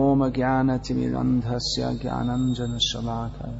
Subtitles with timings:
[0.00, 3.54] ॐ ज्ञानतिमिरन्धस्य ज्ञानञ्जनशलाकय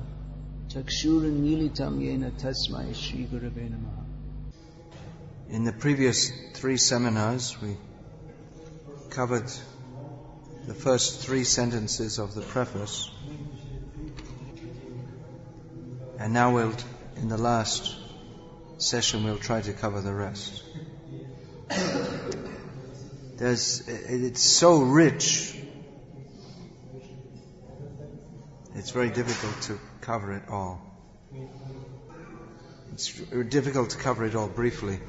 [0.73, 3.97] चक्षुरुन्मीलितं येन तस्मै श्रीगुरवे नमः
[5.51, 7.79] In the previous three seminars, we
[9.09, 9.51] covered
[10.67, 13.11] the first three sentences of the preface.
[16.19, 16.75] And now we'll,
[17.17, 17.97] in the last
[18.77, 20.63] session, we'll try to cover the rest.
[23.39, 25.57] There's, it's so rich,
[28.84, 30.82] it's very difficult to cover it all.
[32.92, 33.14] It's
[33.48, 35.00] difficult to cover it all briefly.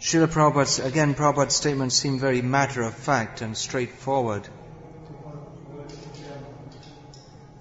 [0.00, 4.46] Srila Prabhupada's, again, Prabhupada's statements seem very matter of fact and straightforward,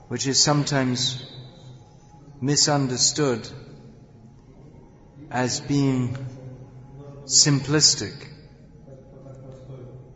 [0.08, 1.26] which is sometimes
[2.40, 3.50] misunderstood
[5.32, 6.16] as being
[7.26, 8.14] simplistic,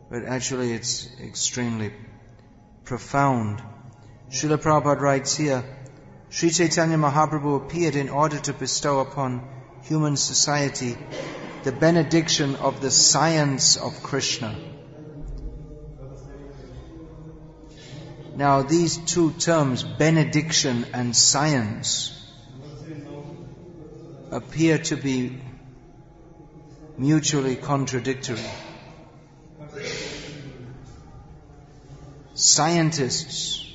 [0.08, 1.92] but actually it's extremely
[2.84, 3.62] profound.
[4.30, 5.64] Srila Prabhupada writes here,
[6.30, 9.48] Sri Chaitanya Mahaprabhu appeared in order to bestow upon
[9.82, 10.96] human society
[11.62, 14.56] the benediction of the science of Krishna.
[18.36, 22.10] Now these two terms, benediction and science,
[24.30, 25.40] appear to be
[26.98, 28.44] mutually contradictory.
[32.34, 33.72] Scientists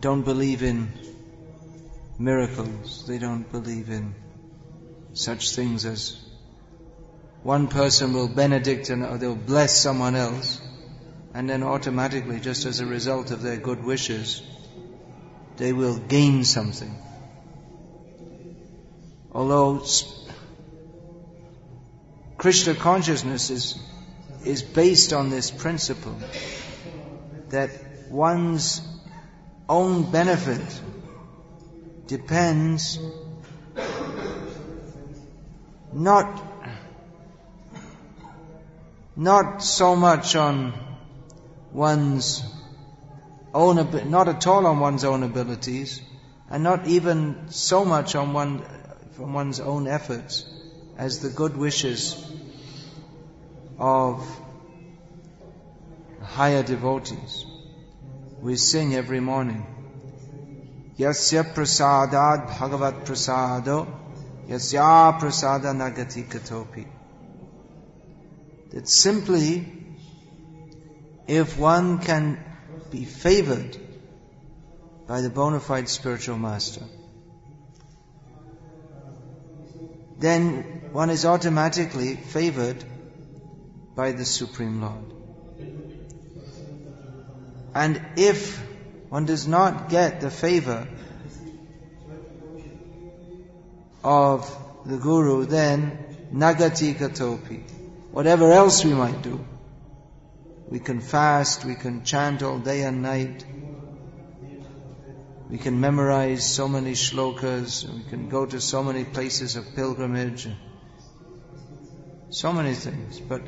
[0.00, 0.92] don't believe in
[2.18, 3.06] miracles.
[3.06, 4.14] They don't believe in
[5.14, 6.22] such things as
[7.42, 10.60] one person will benedict and they'll bless someone else
[11.32, 14.42] and then automatically just as a result of their good wishes
[15.56, 16.94] they will gain something
[19.32, 19.82] although
[22.36, 23.78] krishna consciousness is
[24.44, 26.16] is based on this principle
[27.50, 27.70] that
[28.10, 28.80] one's
[29.68, 30.80] own benefit
[32.06, 32.98] depends
[35.92, 36.42] not
[39.16, 40.72] not so much on
[41.72, 42.42] one's
[43.54, 46.00] own not at all on one's own abilities
[46.50, 48.62] and not even so much on one
[49.16, 50.44] from one's own efforts
[50.98, 52.04] as the good wishes
[53.78, 54.24] of
[56.26, 57.44] higher devotees
[58.40, 59.62] we sing every morning
[60.98, 63.78] yasya prasadad bhagavat prasado
[64.48, 66.86] Yasya prasada nagati katopi.
[68.70, 69.66] That simply,
[71.26, 72.38] if one can
[72.90, 73.76] be favored
[75.08, 76.84] by the bona fide spiritual master,
[80.18, 82.84] then one is automatically favored
[83.96, 85.15] by the Supreme Lord.
[87.76, 88.58] And if
[89.10, 90.88] one does not get the favor
[94.02, 94.50] of
[94.86, 97.60] the Guru, then nagati katopi.
[98.12, 99.44] Whatever else we might do.
[100.70, 103.44] We can fast, we can chant all day and night.
[105.50, 110.48] We can memorize so many shlokas, we can go to so many places of pilgrimage,
[112.30, 113.20] so many things.
[113.20, 113.42] But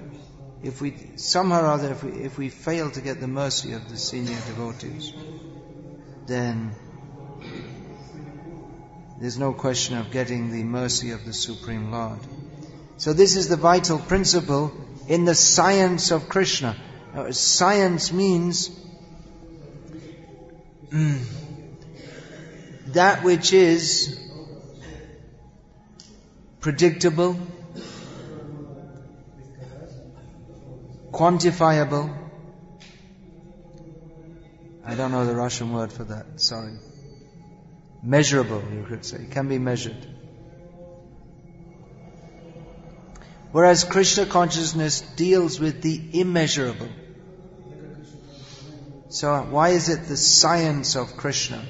[0.63, 3.89] if we, somehow or other, if we, if we fail to get the mercy of
[3.89, 5.13] the senior devotees,
[6.27, 6.75] then
[9.21, 12.19] there's no question of getting the mercy of the Supreme Lord.
[12.99, 14.73] So this is the vital principle
[15.09, 16.77] in the science of Krishna.
[17.15, 18.71] Now, science means
[20.91, 21.25] mm,
[22.89, 24.21] that which is
[26.61, 27.39] predictable,
[31.19, 32.07] quantifiable.
[34.85, 36.79] I don't know the Russian word for that, sorry
[38.03, 40.07] measurable, you could say, it can be measured.
[43.51, 46.89] Whereas Krishna consciousness deals with the immeasurable.
[49.09, 51.65] So why is it the science of Krishna?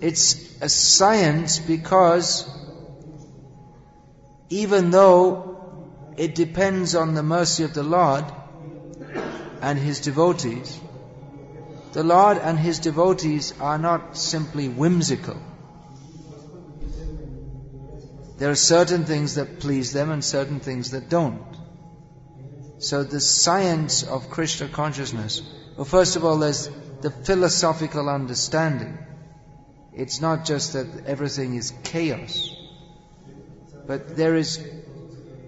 [0.00, 2.48] It's a science because
[4.50, 5.51] even though
[6.22, 8.24] it depends on the mercy of the Lord
[9.60, 10.80] and His devotees,
[11.94, 15.36] the Lord and His devotees are not simply whimsical.
[18.38, 21.42] There are certain things that please them and certain things that don't.
[22.78, 25.42] So the science of Krishna consciousness,
[25.76, 26.70] well first of all there's
[27.00, 28.96] the philosophical understanding.
[29.92, 32.48] It's not just that everything is chaos,
[33.88, 34.64] but there is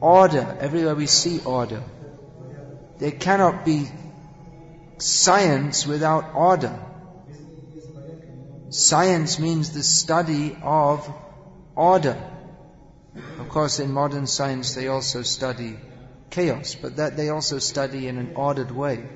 [0.05, 1.83] order, everywhere we see order.
[2.99, 3.89] There cannot be
[4.99, 6.79] science without order.
[8.69, 11.11] Science means the study of
[11.75, 12.17] order.
[13.39, 15.77] Of course, in modern science they also study
[16.29, 19.09] chaos, but that they also study in an ordered way.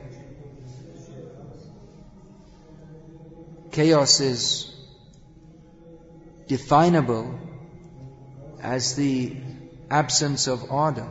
[3.72, 4.74] Chaos is
[6.46, 7.38] definable
[8.62, 9.36] as the
[9.90, 11.08] absence of order.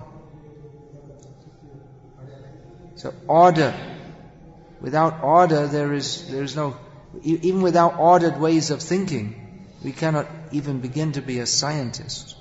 [2.96, 3.74] So order,
[4.82, 6.76] without order there is, there is no,
[7.24, 12.36] even without ordered ways of thinking, we cannot even begin to be a scientist.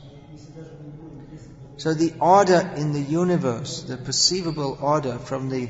[1.77, 5.69] So the order in the universe, the perceivable order from the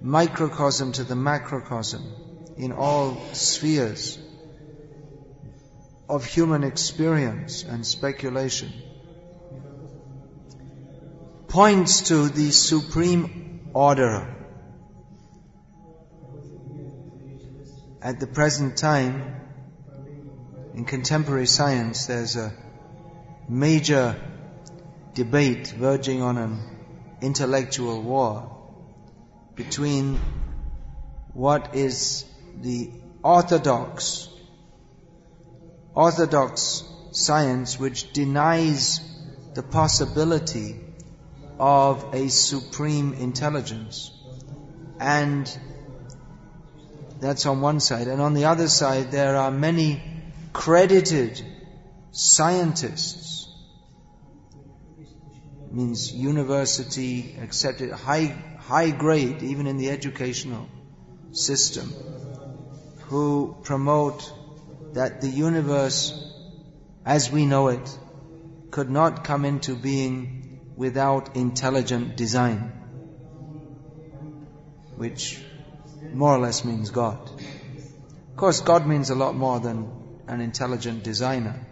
[0.00, 2.04] microcosm to the macrocosm
[2.56, 4.18] in all spheres
[6.08, 8.72] of human experience and speculation
[11.48, 14.34] points to the supreme order.
[18.02, 19.34] At the present time,
[20.74, 22.52] in contemporary science, there's a
[23.48, 24.14] major
[25.14, 26.60] debate verging on an
[27.22, 28.56] intellectual war
[29.56, 30.20] between
[31.32, 32.24] what is
[32.60, 32.90] the
[33.24, 34.28] orthodox
[35.94, 39.00] orthodox science which denies
[39.54, 40.76] the possibility
[41.58, 44.12] of a supreme intelligence.
[45.00, 45.58] And
[47.20, 48.08] that's on one side.
[48.08, 50.02] And on the other side, there are many
[50.52, 51.42] credited
[52.12, 53.46] scientists,
[55.70, 60.68] means university accepted, high, high grade, even in the educational
[61.32, 61.92] system,
[63.08, 64.32] who promote
[64.94, 66.24] that the universe
[67.04, 67.98] as we know it
[68.70, 70.37] could not come into being
[70.78, 72.72] without intelligent design,
[74.96, 75.40] which
[76.12, 77.18] more or less means God.
[77.28, 79.90] Of course, God means a lot more than
[80.28, 81.66] an intelligent designer.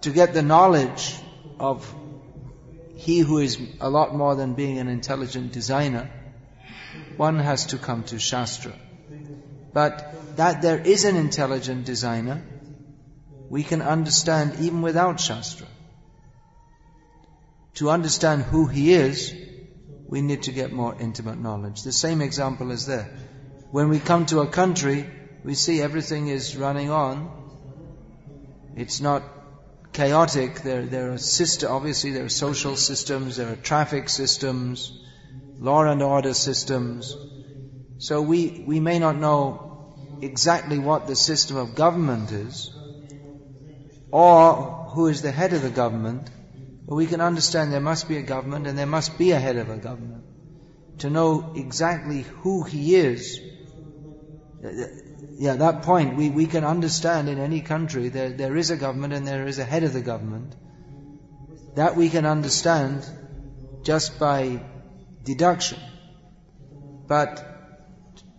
[0.00, 1.16] To get the knowledge
[1.60, 1.94] of
[2.96, 6.10] He who is a lot more than being an intelligent designer,
[7.16, 8.72] one has to come to Shastra.
[9.72, 12.42] But that there is an intelligent designer
[13.50, 15.66] we can understand even without Shastra.
[17.74, 19.34] To understand who He is,
[20.06, 21.82] we need to get more intimate knowledge.
[21.82, 23.10] The same example is there.
[23.72, 25.04] When we come to a country,
[25.44, 27.28] we see everything is running on.
[28.76, 29.24] It's not
[29.92, 30.62] chaotic.
[30.62, 35.04] There, there are system, obviously there are social systems, there are traffic systems,
[35.58, 37.16] law and order systems.
[37.98, 42.70] So we, we may not know exactly what the system of government is,
[44.10, 46.28] or who is the head of the government,
[46.86, 49.70] we can understand there must be a government and there must be a head of
[49.70, 50.24] a government.
[50.98, 53.40] To know exactly who he is,
[55.38, 59.14] yeah, that point, we, we can understand in any country there, there is a government
[59.14, 60.54] and there is a head of the government.
[61.76, 63.08] That we can understand
[63.82, 64.60] just by
[65.24, 65.78] deduction.
[67.06, 67.46] But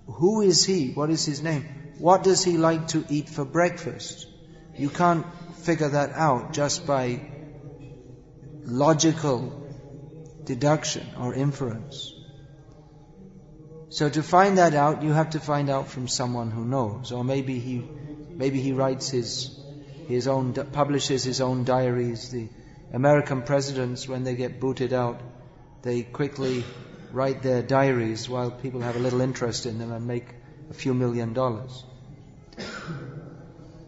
[0.06, 0.92] who is he?
[0.92, 1.66] What is his name?
[1.98, 4.28] What does he like to eat for breakfast?
[4.78, 5.26] You can't
[5.62, 7.22] figure that out just by
[8.66, 9.62] logical
[10.44, 12.14] deduction or inference.
[13.90, 17.24] So to find that out, you have to find out from someone who knows, or
[17.24, 17.84] maybe he,
[18.30, 19.60] maybe he writes his,
[20.08, 22.30] his own, publishes his own diaries.
[22.30, 22.48] The
[22.94, 25.20] American presidents, when they get booted out,
[25.82, 26.64] they quickly
[27.12, 30.34] write their diaries while people have a little interest in them and make
[30.70, 31.84] a few million dollars.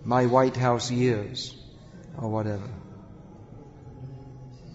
[0.03, 1.55] My White House years
[2.17, 2.69] or whatever.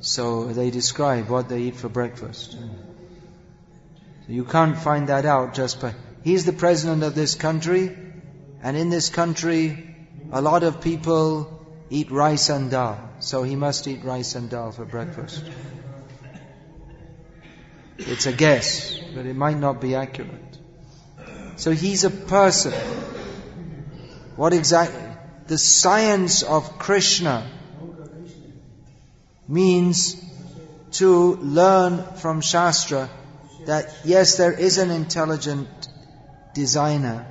[0.01, 2.57] So they describe what they eat for breakfast.
[4.29, 7.97] You can't find that out just by, he's the president of this country,
[8.63, 9.97] and in this country,
[10.31, 14.71] a lot of people eat rice and dal, so he must eat rice and dal
[14.73, 15.43] for breakfast.
[17.97, 20.59] It's a guess, but it might not be accurate.
[21.57, 22.73] So he's a person.
[24.37, 25.03] What exactly?
[25.49, 27.51] The science of Krishna
[29.49, 30.23] means
[30.93, 33.09] to learn from Shastra
[33.67, 35.69] that yes, there is an intelligent
[36.55, 37.27] designer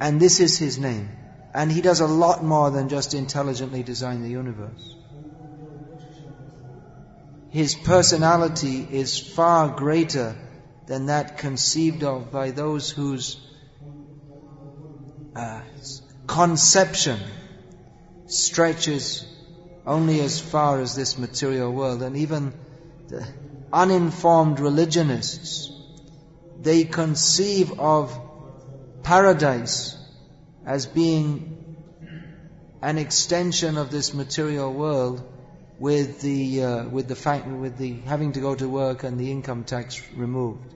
[0.00, 1.10] and this is his name.
[1.54, 4.96] And he does a lot more than just intelligently design the universe.
[7.50, 10.34] His personality is far greater
[10.86, 13.40] than that conceived of by those whose
[15.36, 15.60] uh,
[16.26, 17.20] conception
[18.26, 19.26] stretches
[19.86, 22.02] only as far as this material world.
[22.02, 22.54] And even
[23.08, 23.26] the
[23.72, 25.70] uninformed religionists,
[26.60, 28.18] they conceive of
[29.02, 29.96] paradise
[30.64, 31.76] as being
[32.80, 35.22] an extension of this material world
[35.78, 39.30] with the uh, with the fact with the having to go to work and the
[39.30, 40.72] income tax removed.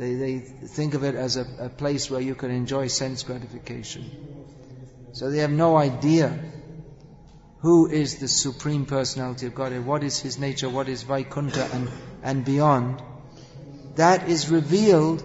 [0.00, 4.04] They they think of it as a, a place where you can enjoy sense gratification.
[5.12, 6.38] So they have no idea
[7.58, 11.90] who is the Supreme Personality of Godhead, what is His nature, what is Vaikuntha and,
[12.22, 13.02] and beyond.
[13.96, 15.22] That is revealed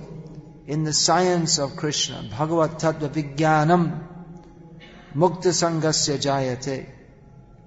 [0.67, 2.25] in the science of Krishna.
[2.29, 4.05] Bhagavat Tattva Vijnanam
[5.15, 6.89] Mukta Sangasya Jayate.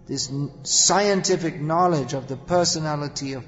[0.07, 0.31] This
[0.65, 3.45] scientific knowledge of the personality of,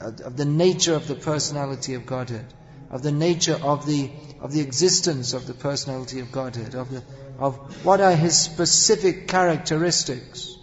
[0.00, 2.46] of the nature of the personality of Godhead,
[2.92, 7.02] of the nature of the, of the existence of the personality of Godhead, of, the,
[7.38, 10.54] of what are His specific characteristics.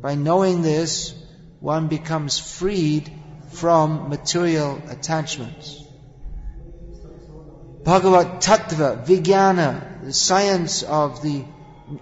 [0.00, 1.14] By knowing this,
[1.58, 3.10] one becomes freed
[3.50, 5.82] from material attachments.
[7.82, 11.44] Bhagavat Tattva, Vijnana, the science of the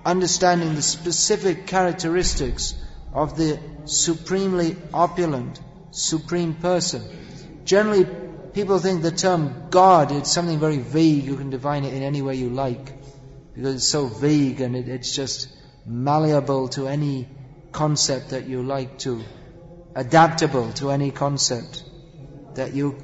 [0.05, 2.75] understanding the specific characteristics
[3.13, 7.03] of the supremely opulent, supreme person.
[7.65, 8.07] Generally,
[8.55, 11.25] people think the term God is something very vague.
[11.25, 12.93] You can define it in any way you like
[13.55, 15.49] because it's so vague and it, it's just
[15.87, 17.29] malleable to any
[17.73, 19.23] concept that you like to,
[19.95, 21.85] adaptable to any concept
[22.55, 22.97] that you,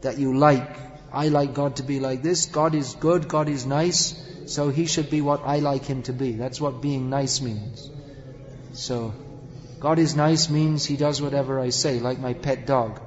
[0.00, 0.76] that you like.
[1.12, 2.46] I like God to be like this.
[2.46, 3.28] God is good.
[3.28, 4.14] God is nice.
[4.46, 6.32] So He should be what I like Him to be.
[6.32, 7.90] That's what being nice means.
[8.72, 9.12] So,
[9.80, 13.00] God is nice means He does whatever I say, like my pet dog.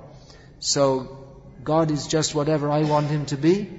[0.63, 1.17] So,
[1.61, 3.69] God is just whatever I want Him to be.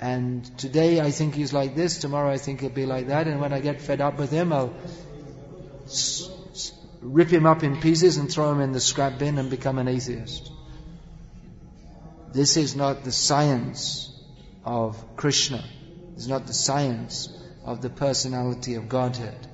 [0.00, 3.40] And today I think He's like this, tomorrow I think He'll be like that, and
[3.40, 4.74] when I get fed up with Him, I'll
[7.00, 9.86] rip him up in pieces and throw him in the scrap bin and become an
[9.86, 10.50] atheist.
[12.32, 14.12] This is not the science
[14.64, 15.64] of Krishna.
[16.16, 17.28] It's not the science
[17.64, 19.46] of the personality of Godhead.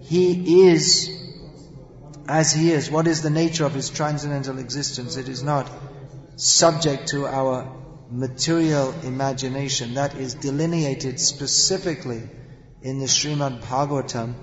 [0.00, 1.08] He is
[2.28, 2.90] as He is.
[2.90, 5.16] What is the nature of His transcendental existence?
[5.16, 5.70] It is not
[6.36, 7.72] subject to our
[8.10, 9.94] material imagination.
[9.94, 12.22] That is delineated specifically
[12.82, 14.34] in the Srimad Bhagavatam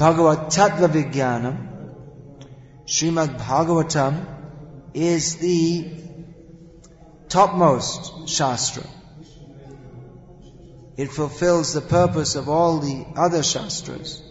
[0.00, 1.56] Bhagavad Tattva Vijnanam,
[2.86, 4.24] Srimad Bhagavatam
[4.94, 5.90] is the
[7.28, 8.84] topmost Shastra.
[10.96, 14.22] It fulfills the purpose of all the other Shastras.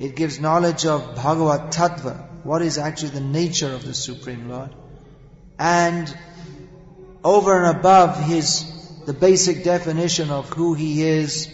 [0.00, 4.74] It gives knowledge of Bhagavad Tattva, what is actually the nature of the Supreme Lord.
[5.58, 6.14] And
[7.22, 11.48] over and above his, the basic definition of who he is,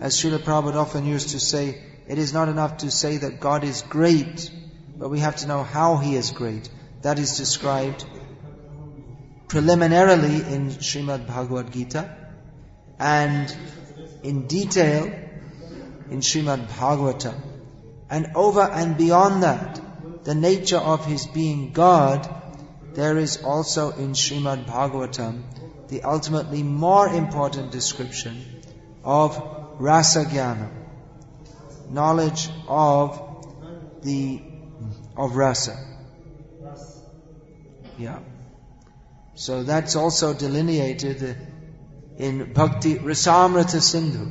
[0.00, 3.64] as Srila Prabhupada often used to say, it is not enough to say that God
[3.64, 4.50] is great,
[4.96, 6.68] but we have to know how He is great.
[7.02, 8.04] That is described
[9.48, 12.14] preliminarily in Srimad Bhagavad Gita
[12.98, 13.54] and
[14.22, 15.04] in detail
[16.10, 17.53] in Srimad Bhagavatam.
[18.10, 19.80] And over and beyond that,
[20.24, 22.28] the nature of His being God,
[22.94, 25.42] there is also in Srimad Bhagavatam
[25.88, 28.62] the ultimately more important description
[29.04, 29.40] of
[29.78, 30.24] Rasa
[31.90, 33.20] knowledge of
[34.02, 34.40] the
[35.16, 35.76] of rasa.
[37.98, 38.18] Yeah.
[39.34, 41.36] So that's also delineated
[42.18, 44.26] in Bhakti Rasamrita Sindhu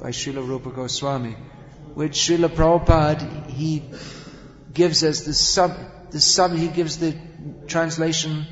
[0.00, 1.36] by Srila Rupa Goswami,
[1.94, 3.82] which Srila Prabhupada he
[4.72, 5.76] gives as the sub
[6.10, 7.16] the sub he gives the
[7.66, 8.46] translation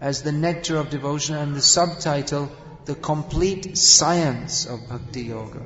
[0.00, 2.50] as the nectar of devotion and the subtitle
[2.84, 5.62] the complete science of bhakti yoga.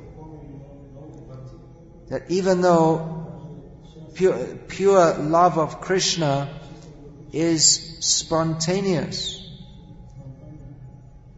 [2.07, 3.27] That even though
[4.13, 6.59] pure, pure love of Krishna
[7.33, 9.35] is spontaneous,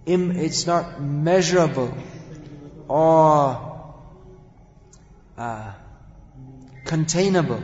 [0.06, 1.94] it's not measurable
[2.88, 3.72] or
[5.38, 5.74] uh,
[6.86, 7.64] containable.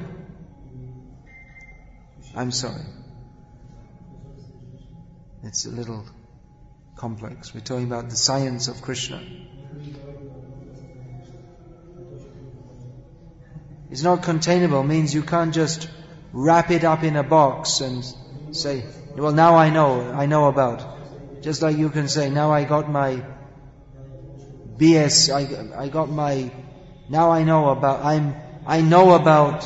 [2.36, 2.83] I'm sorry.
[5.43, 6.05] It's a little
[6.95, 7.53] complex.
[7.53, 9.21] We're talking about the science of Krishna.
[13.89, 15.89] It's not containable means you can't just
[16.33, 18.03] wrap it up in a box and
[18.51, 18.83] say,
[19.15, 21.41] well, now I know, I know about.
[21.41, 23.24] Just like you can say, now I got my
[24.77, 26.51] BS, I, I got my,
[27.09, 28.36] now I know about, I'm,
[28.67, 29.65] I know about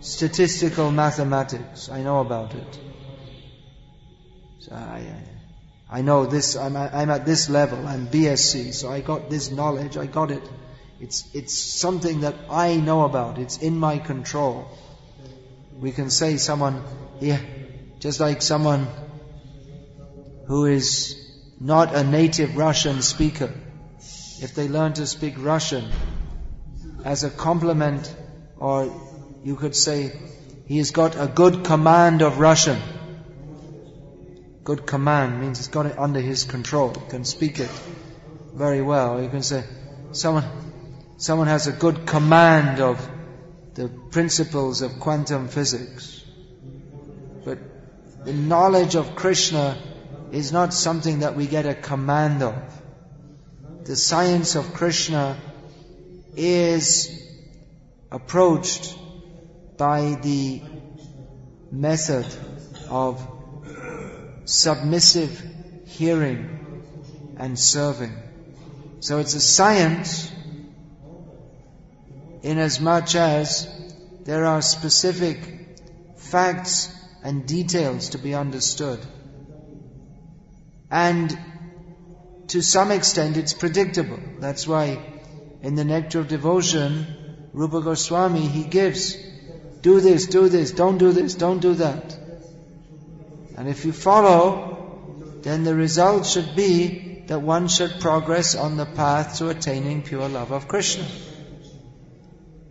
[0.00, 1.88] statistical mathematics.
[1.88, 2.78] I know about it.
[4.58, 9.00] So I, uh, I know this, I'm, I'm at this level, I'm BSc, so I
[9.00, 10.42] got this knowledge, I got it.
[11.00, 14.68] It's, it's something that I know about, it's in my control.
[15.78, 16.82] We can say someone,
[17.20, 17.38] yeah,
[18.00, 18.88] just like someone
[20.46, 21.14] who is
[21.60, 23.54] not a native Russian speaker,
[24.42, 25.88] if they learn to speak Russian
[27.04, 28.14] as a compliment,
[28.56, 28.92] or
[29.44, 30.12] you could say,
[30.66, 32.78] he has got a good command of Russian.
[34.64, 37.70] Good command means he's got it under his control, can speak it
[38.54, 39.22] very well.
[39.22, 39.64] You can say,
[40.12, 40.44] someone,
[41.16, 43.08] someone has a good command of
[43.74, 46.24] the principles of quantum physics.
[47.44, 47.58] But
[48.24, 49.78] the knowledge of Krishna
[50.32, 52.56] is not something that we get a command of.
[53.84, 55.36] The science of Krishna
[56.38, 57.10] is
[58.10, 58.96] approached
[59.76, 60.62] by the
[61.70, 62.26] method
[62.88, 63.20] of
[64.44, 65.44] submissive
[65.86, 66.84] hearing
[67.36, 68.14] and serving.
[69.00, 70.32] So it's a science
[72.42, 73.68] in as much as
[74.24, 75.38] there are specific
[76.16, 76.88] facts
[77.22, 79.00] and details to be understood.
[80.90, 81.36] And
[82.48, 84.20] to some extent it's predictable.
[84.38, 85.17] That's why
[85.62, 87.06] in the Nectar of Devotion,
[87.52, 89.16] Rupa Goswami, he gives,
[89.82, 92.16] do this, do this, don't do this, don't do that.
[93.56, 98.86] And if you follow, then the result should be that one should progress on the
[98.86, 101.06] path to attaining pure love of Krishna.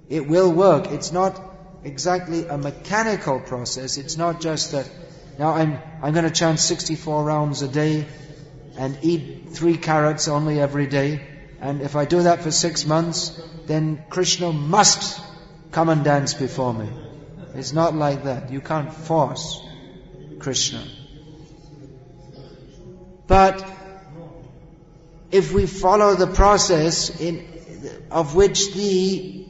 [0.09, 0.87] It will work.
[0.91, 1.39] It's not
[1.83, 3.97] exactly a mechanical process.
[3.97, 4.89] It's not just that
[5.37, 8.07] now I'm, I'm going to chant 64 rounds a day
[8.77, 11.36] and eat three carrots only every day.
[11.59, 15.19] And if I do that for six months, then Krishna must
[15.71, 16.89] come and dance before me.
[17.55, 18.51] It's not like that.
[18.51, 19.59] You can't force
[20.39, 20.83] Krishna.
[23.25, 23.65] But
[25.31, 27.45] if we follow the process in,
[28.11, 29.45] of which the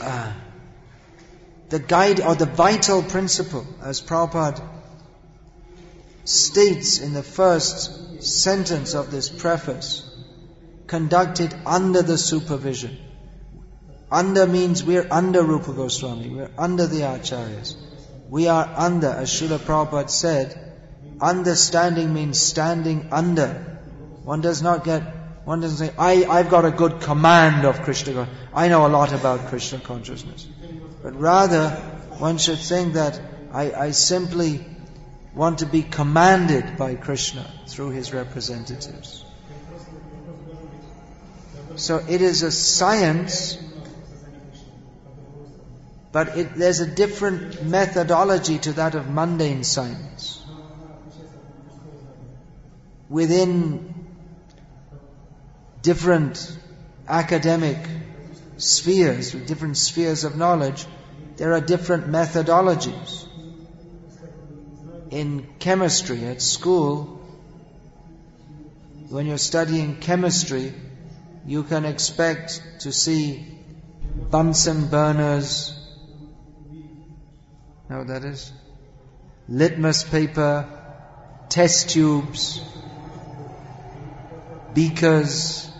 [0.00, 0.32] uh,
[1.68, 4.66] the guide or the vital principle, as Prabhupada
[6.24, 10.07] states in the first sentence of this preface,
[10.88, 12.96] conducted under the supervision.
[14.10, 17.76] Under means we're under Rupa Goswami, we're under the Acharyas.
[18.30, 20.58] We are under, as Srila Prabhupada said,
[21.20, 23.80] understanding means standing under.
[24.24, 25.02] One does not get,
[25.44, 29.12] one doesn't say, I, I've got a good command of Krishna, I know a lot
[29.12, 30.46] about Krishna consciousness.
[31.02, 31.70] But rather,
[32.18, 33.20] one should think that
[33.52, 34.64] I, I simply
[35.34, 39.24] want to be commanded by Krishna through his representatives.
[41.78, 43.56] So it is a science,
[46.10, 50.44] but it, there's a different methodology to that of mundane science.
[53.08, 53.94] Within
[55.80, 56.58] different
[57.08, 57.78] academic
[58.56, 60.84] spheres, different spheres of knowledge,
[61.36, 63.24] there are different methodologies.
[65.10, 67.22] In chemistry at school,
[69.10, 70.74] when you're studying chemistry,
[71.48, 73.42] you can expect to see
[74.30, 75.74] Bunsen burners.
[77.88, 78.52] Know what that is?
[79.48, 80.68] Litmus paper,
[81.48, 82.60] test tubes,
[84.74, 85.70] beakers.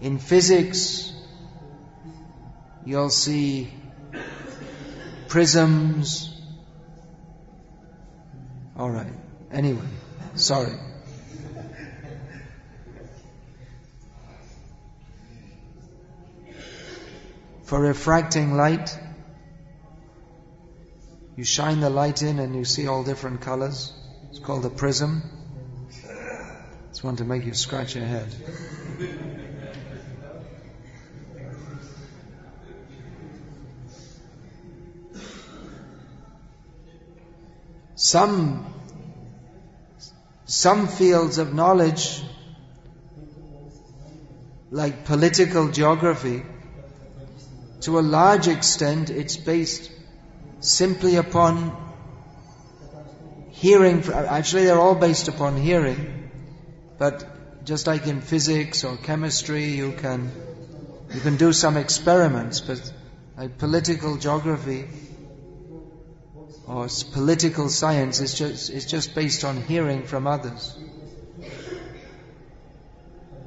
[0.00, 1.12] In physics,
[2.84, 3.72] you'll see
[5.28, 6.34] prisms.
[8.76, 9.12] Alright.
[9.52, 9.88] Anyway,
[10.34, 10.76] sorry.
[17.68, 18.98] For refracting light,
[21.36, 23.92] you shine the light in and you see all different colors.
[24.30, 25.20] It's called a prism.
[26.88, 28.34] It's one to make you scratch your head.
[37.96, 38.72] Some,
[40.46, 42.22] some fields of knowledge,
[44.70, 46.46] like political geography,
[47.82, 49.90] to a large extent it's based
[50.60, 51.76] simply upon
[53.50, 54.04] hearing.
[54.12, 56.30] Actually, they're all based upon hearing,
[56.98, 60.30] but just like in physics or chemistry, you can
[61.14, 62.92] you can do some experiments, but
[63.36, 64.86] like political geography,
[66.68, 70.76] or political science is just, is just based on hearing from others.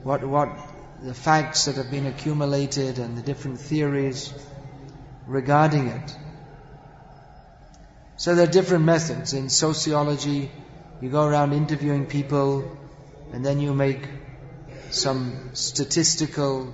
[0.02, 0.50] What, what
[1.02, 4.34] the facts that have been accumulated and the different theories
[5.26, 6.16] regarding it.
[8.18, 9.34] So there are different methods.
[9.34, 10.52] In sociology,
[11.02, 12.78] you go around interviewing people
[13.34, 14.08] and then you make
[14.92, 16.74] some statistical,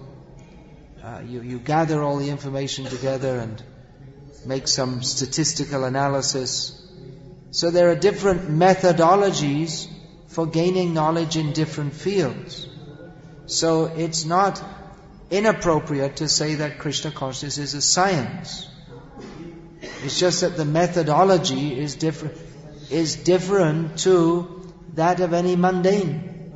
[1.02, 3.64] uh, you, you gather all the information together and
[4.46, 6.74] make some statistical analysis.
[7.52, 9.88] So there are different methodologies
[10.28, 12.68] for gaining knowledge in different fields.
[13.48, 14.62] So it's not
[15.32, 18.68] inappropriate to say that Krishna consciousness is a science.
[20.04, 22.38] It's just that the methodology is different,
[22.90, 26.54] is different to that of any mundane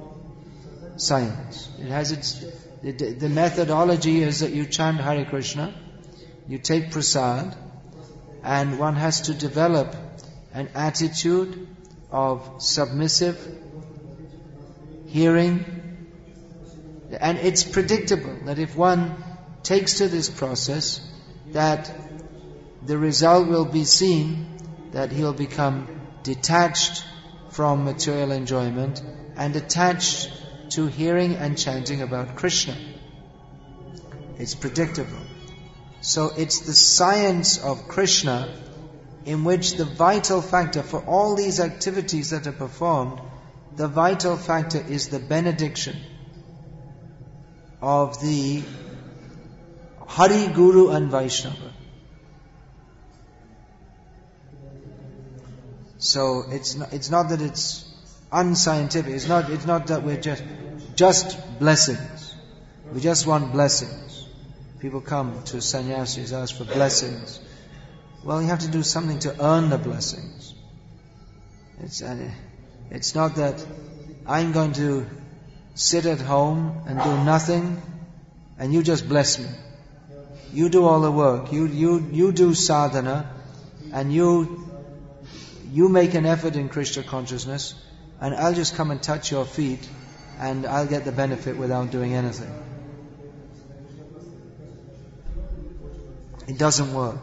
[0.98, 1.70] science.
[1.80, 2.46] It has its,
[2.82, 5.74] the, methodology is that you chant Hare Krishna,
[6.48, 7.56] you take prasad,
[8.44, 9.96] and one has to develop
[10.54, 11.68] an attitude
[12.12, 13.38] of submissive
[15.08, 15.81] hearing,
[17.20, 19.24] and it's predictable that if one
[19.64, 21.02] takes to this process,
[21.48, 21.92] that
[22.86, 24.58] the result will be seen
[24.92, 25.88] that he'll become
[26.24, 27.04] detached
[27.50, 29.02] from material enjoyment
[29.36, 30.32] and attached
[30.70, 32.76] to hearing and chanting about Krishna.
[34.38, 35.26] It's predictable.
[36.02, 38.54] So it's the science of Krishna
[39.26, 43.22] in which the vital factor for all these activities that are performed,
[43.76, 45.96] the vital factor is the benediction
[47.82, 48.64] of the
[50.08, 51.74] Hari Guru and Vaishnava.
[55.98, 57.88] So it's not, it's not that it's
[58.32, 59.14] unscientific.
[59.14, 60.44] It's not, it's not that we're just,
[60.96, 62.36] just blessings.
[62.92, 64.28] We just want blessings.
[64.80, 67.40] People come to sannyasis, ask for blessings.
[68.24, 70.54] Well, you have to do something to earn the blessings.
[71.82, 72.32] It's, uh,
[72.90, 73.66] it's not that
[74.26, 75.06] I'm going to
[75.82, 77.82] sit at home and do nothing
[78.58, 79.50] and you just bless me.
[80.54, 81.52] You do all the work.
[81.52, 83.34] You, you, you do sadhana
[83.94, 84.62] and you
[85.72, 87.76] you make an effort in Krishna consciousness,
[88.20, 89.88] and I'll just come and touch your feet,
[90.38, 92.52] and I'll get the benefit without doing anything.
[96.48, 97.20] It doesn't work.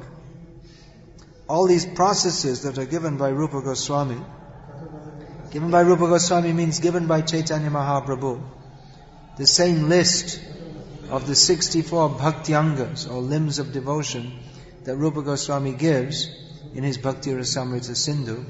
[1.47, 4.19] All these processes that are given by Rupa Goswami,
[5.51, 8.41] given by Rupa Goswami means given by Chaitanya Mahaprabhu.
[9.37, 10.41] The same list
[11.11, 14.39] of the 64 bhakti-angas or limbs of devotion
[14.85, 16.29] that Rupa Goswami gives
[16.75, 18.45] in his Bhakti Rasamrita Sindhu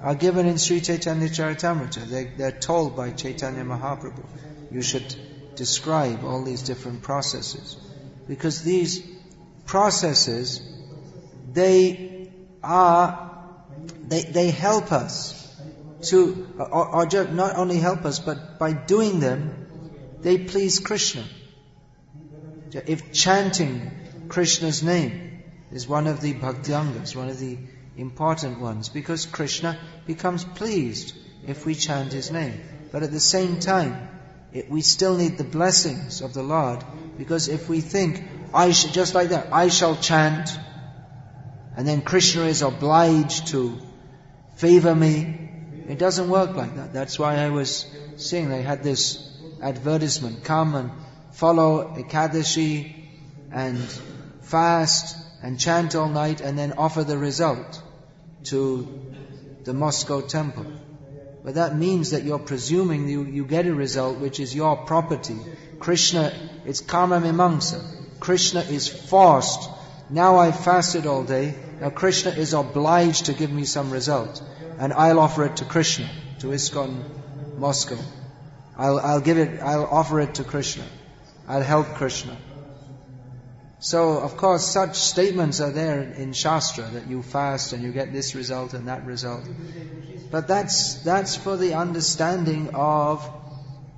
[0.00, 2.04] are given in Sri Chaitanya Charitamrita.
[2.06, 4.24] They, they're told by Chaitanya Mahaprabhu,
[4.70, 5.14] you should
[5.54, 7.76] describe all these different processes.
[8.26, 9.06] Because these
[9.66, 10.60] processes,
[11.52, 12.30] they
[12.62, 13.30] are,
[14.08, 15.43] they, they help us
[16.10, 19.66] to, uh, or, or just not only help us, but by doing them,
[20.20, 21.24] they please Krishna.
[22.72, 23.90] If chanting
[24.28, 27.58] Krishna's name is one of the bhakti-angas, one of the
[27.96, 31.14] important ones, because Krishna becomes pleased
[31.46, 32.60] if we chant His name.
[32.90, 34.08] But at the same time,
[34.52, 36.84] it, we still need the blessings of the Lord,
[37.18, 40.50] because if we think, I just like that, I shall chant,
[41.76, 43.78] and then Krishna is obliged to
[44.56, 45.43] favor me,
[45.88, 46.92] it doesn't work like that.
[46.92, 50.90] That's why I was seeing they had this advertisement, come and
[51.32, 52.94] follow Ekadashi
[53.50, 53.78] and
[54.42, 57.82] fast and chant all night and then offer the result
[58.44, 58.88] to
[59.64, 60.66] the Moscow temple.
[61.44, 65.36] But that means that you're presuming you, you get a result which is your property.
[65.78, 66.32] Krishna,
[66.64, 67.82] it's karma mimamsa.
[68.20, 69.68] Krishna is forced.
[70.08, 71.54] Now I've fasted all day.
[71.80, 74.42] Now Krishna is obliged to give me some result.
[74.78, 76.08] And I'll offer it to Krishna,
[76.40, 77.98] to ISKCON Moscow.
[78.76, 80.84] I'll, I'll give it, I'll offer it to Krishna.
[81.46, 82.36] I'll help Krishna.
[83.78, 88.12] So, of course, such statements are there in Shastra that you fast and you get
[88.12, 89.44] this result and that result.
[90.30, 93.28] But that's, that's for the understanding of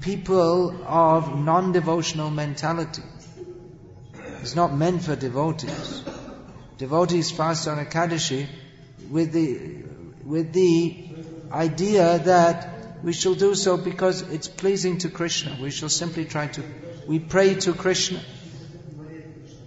[0.01, 3.05] people of non-devotional mentality.
[4.41, 6.03] It's not meant for devotees.
[6.79, 8.47] Devotees fast on a Ekadashi
[9.09, 9.85] with the,
[10.27, 11.09] with the
[11.53, 15.57] idea that we shall do so because it's pleasing to Krishna.
[15.63, 16.63] We shall simply try to,
[17.07, 18.21] we pray to Krishna.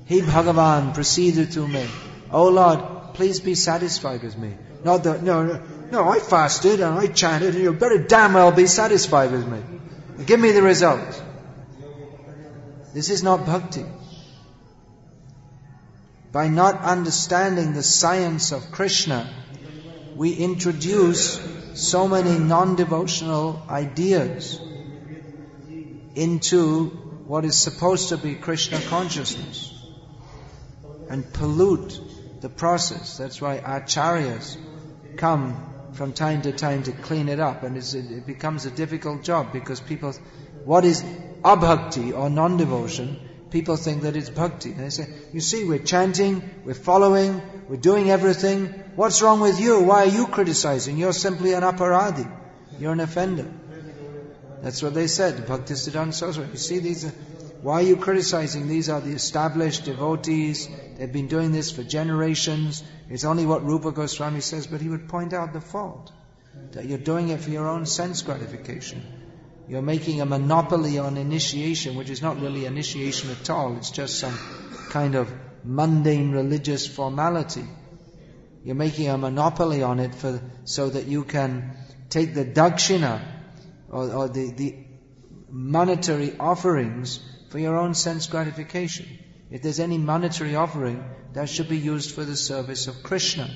[0.06, 1.88] He Bhagavan, proceed to me.
[2.32, 4.54] Oh Lord, please be satisfied with me.
[4.84, 8.52] Not that, no, no, no, I fasted and I chanted and you better damn well
[8.52, 9.62] be satisfied with me.
[10.26, 11.24] Give me the result.
[12.94, 13.86] This is not bhakti.
[16.32, 19.32] By not understanding the science of Krishna,
[20.20, 21.40] we introduce
[21.76, 24.60] so many non-devotional ideas
[26.14, 26.88] into
[27.26, 29.74] what is supposed to be Krishna consciousness
[31.10, 32.02] and pollute
[32.42, 33.18] the process.
[33.18, 34.58] That's why acharyas
[35.16, 35.56] come
[35.94, 39.80] from time to time to clean it up, and it becomes a difficult job because
[39.80, 40.12] people,
[40.66, 41.02] what is
[41.46, 43.18] abhakti or non-devotion?
[43.52, 44.72] People think that it's bhakti.
[44.72, 48.66] And they say, you see, we're chanting, we're following, we're doing everything.
[48.96, 49.80] What's wrong with you?
[49.82, 50.98] Why are you criticizing?
[50.98, 52.30] You're simply an aparadhi.
[52.80, 53.50] You're an offender.
[54.64, 55.46] That's what they said.
[55.46, 56.52] Bhaktisiddhanta Saraswati.
[56.52, 57.06] You see, these
[57.62, 58.68] why are you criticizing?
[58.68, 60.70] These are the established devotees.
[60.98, 62.84] They've been doing this for generations.
[63.10, 66.12] It's only what Rupa Goswami says, but he would point out the fault.
[66.72, 69.04] That you're doing it for your own sense gratification.
[69.68, 73.76] You're making a monopoly on initiation, which is not really initiation at all.
[73.76, 74.38] It's just some
[74.90, 75.32] kind of
[75.64, 77.66] mundane religious formality.
[78.64, 81.78] You're making a monopoly on it for, so that you can
[82.10, 83.22] take the dakshina
[83.90, 84.76] or, or the, the
[85.50, 87.20] monetary offerings
[87.50, 89.08] for your own sense gratification.
[89.50, 93.50] If there's any monetary offering, that should be used for the service of Krishna.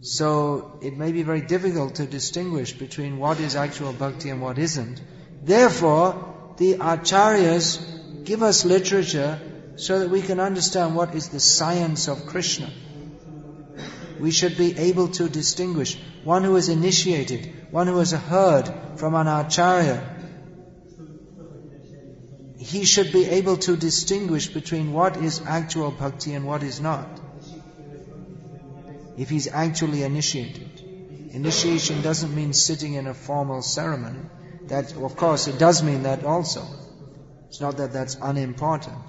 [0.00, 4.58] So it may be very difficult to distinguish between what is actual bhakti and what
[4.58, 5.00] isn't.
[5.44, 9.40] Therefore, the acharyas give us literature
[9.76, 12.70] so that we can understand what is the science of Krishna.
[14.20, 19.14] We should be able to distinguish one who is initiated, one who has heard from
[19.14, 20.00] an acharya.
[22.58, 27.20] He should be able to distinguish between what is actual bhakti and what is not
[29.16, 30.80] if he's actually initiated.
[31.30, 34.20] Initiation doesn't mean sitting in a formal ceremony.
[34.68, 36.66] That, of course, it does mean that also.
[37.48, 39.02] It's not that that's unimportant.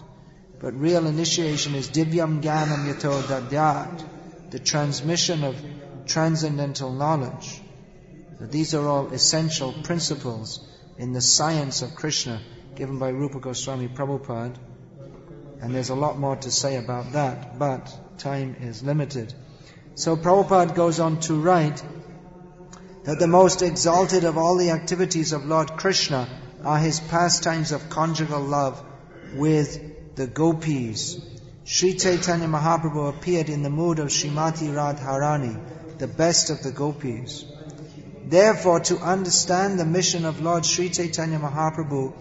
[0.64, 4.02] But real initiation is divyam jnanam yato dadyat,
[4.50, 5.62] the transmission of
[6.06, 7.62] transcendental knowledge.
[8.40, 10.66] So these are all essential principles
[10.98, 12.42] in the science of Krishna
[12.76, 14.56] given by Rupa Goswami Prabhupada.
[15.60, 19.34] And there's a lot more to say about that, but time is limited.
[19.96, 21.84] So Prabhupada goes on to write
[23.04, 26.30] that the most exalted of all the activities of Lord Krishna
[26.64, 28.82] are his pastimes of conjugal love
[29.36, 31.20] with the gopis.
[31.66, 37.46] Sri Chaitanya Mahaprabhu appeared in the mood of Srimati Radharani, the best of the gopis.
[38.26, 42.14] Therefore, to understand the mission of Lord Sri Chaitanya Mahaprabhu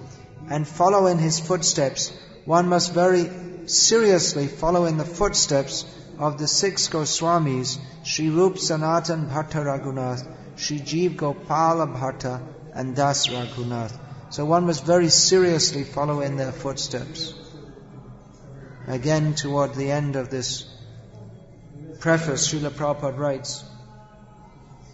[0.48, 2.12] and follow in his footsteps,
[2.44, 3.30] one must very
[3.66, 5.84] seriously follow in the footsteps
[6.18, 10.26] of the six Goswamis, Sri Rup Sanatan Bhatta Raghunath,
[10.56, 12.40] Sri Jeev Gopala Bhatta,
[12.74, 13.98] and Das Raghunath.
[14.30, 17.34] So one must very seriously follow in their footsteps.
[18.86, 20.66] Again, toward the end of this
[22.00, 23.64] preface, Srila Prabhupada writes,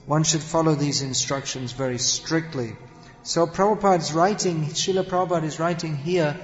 [0.07, 2.77] one should follow these instructions very strictly.
[3.23, 6.37] So Prabhupada's writing, Srila Prabhupada is writing here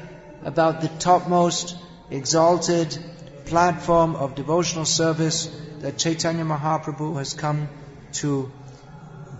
[0.42, 1.76] about the topmost
[2.10, 2.98] exalted
[3.46, 7.68] platform of devotional service that Chaitanya Mahaprabhu has come
[8.14, 8.50] to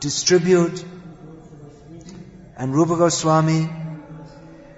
[0.00, 0.84] distribute.
[2.56, 3.68] And Rupa Goswami,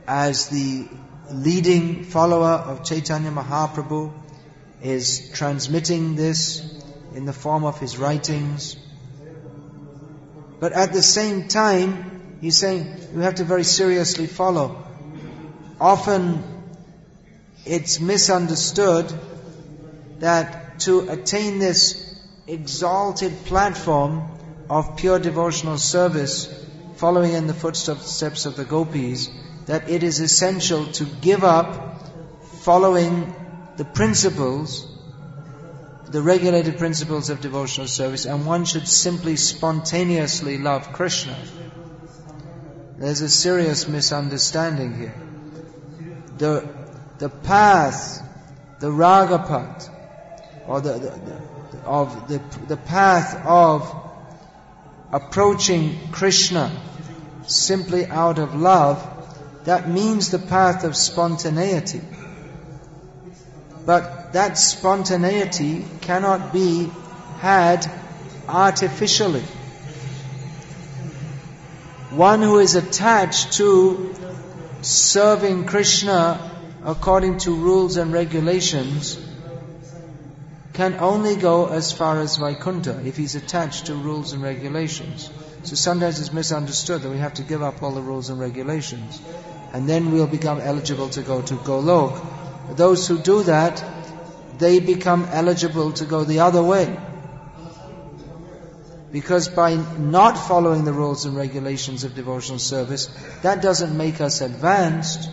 [0.06, 0.88] as the
[1.30, 4.12] leading follower of Chaitanya Mahaprabhu,
[4.82, 6.62] is transmitting this
[7.14, 8.76] in the form of his writings.
[10.60, 14.84] But at the same time, he's saying you have to very seriously follow.
[15.80, 16.42] Often
[17.64, 19.12] it's misunderstood
[20.20, 22.02] that to attain this
[22.46, 24.30] exalted platform
[24.70, 26.52] of pure devotional service,
[26.96, 29.28] following in the footsteps of the gopis,
[29.66, 32.02] that it is essential to give up
[32.62, 33.34] following
[33.76, 34.86] the principles,
[36.08, 41.36] the regulated principles of devotional service, and one should simply spontaneously love Krishna.
[42.98, 45.14] There's a serious misunderstanding here.
[46.38, 46.86] The
[47.18, 48.22] the path,
[48.80, 49.90] the ragapat,
[50.66, 51.38] or the, the,
[51.72, 53.94] the, of the, the path of
[55.12, 56.70] approaching Krishna
[57.46, 59.15] simply out of love,
[59.66, 62.00] that means the path of spontaneity.
[63.84, 66.90] But that spontaneity cannot be
[67.38, 67.86] had
[68.48, 69.42] artificially.
[72.10, 74.14] One who is attached to
[74.82, 76.50] serving Krishna
[76.84, 79.18] according to rules and regulations
[80.74, 85.30] can only go as far as Vaikuntha if he's attached to rules and regulations.
[85.66, 89.20] So sometimes it's misunderstood that we have to give up all the rules and regulations
[89.72, 92.76] and then we'll become eligible to go to Golok.
[92.76, 93.84] Those who do that,
[94.58, 96.96] they become eligible to go the other way.
[99.10, 103.06] Because by not following the rules and regulations of devotional service,
[103.42, 105.28] that doesn't make us advanced,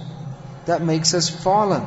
[0.65, 1.85] that makes us fallen.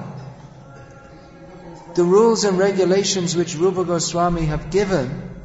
[1.94, 5.35] The rules and regulations which Rupa Goswami have given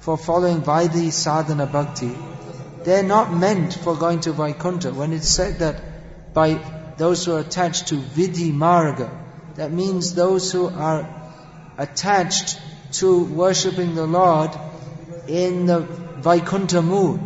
[0.00, 2.12] for following Vaidhi sadhana bhakti,
[2.84, 4.92] they're not meant for going to Vaikuntha.
[4.92, 6.58] When it's said that by
[6.96, 9.10] those who are attached to Vidhi Marga,
[9.56, 11.08] that means those who are
[11.76, 12.58] attached
[12.92, 14.50] to worshipping the Lord
[15.28, 17.20] in the Vaikuntha mood.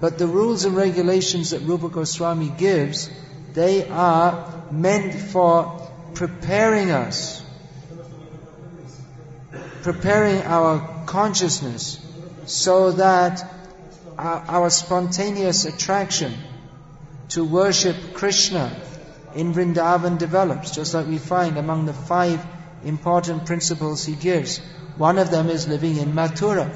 [0.00, 3.10] But the rules and regulations that Rupa Goswami gives,
[3.54, 7.42] they are meant for preparing us,
[9.82, 11.98] preparing our consciousness
[12.46, 13.44] so that
[14.18, 16.34] our, our spontaneous attraction
[17.28, 18.80] to worship Krishna
[19.34, 22.44] in Vrindavan develops, just like we find among the five
[22.84, 24.58] important principles he gives.
[24.96, 26.70] One of them is living in Mathura.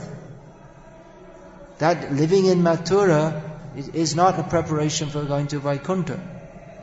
[1.78, 3.42] That living in Mathura
[3.94, 6.20] is not a preparation for going to Vaikuntha.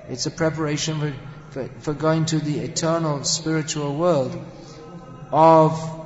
[0.10, 1.14] It's a preparation for,
[1.52, 4.44] for, for going to the eternal spiritual world
[5.32, 5.97] of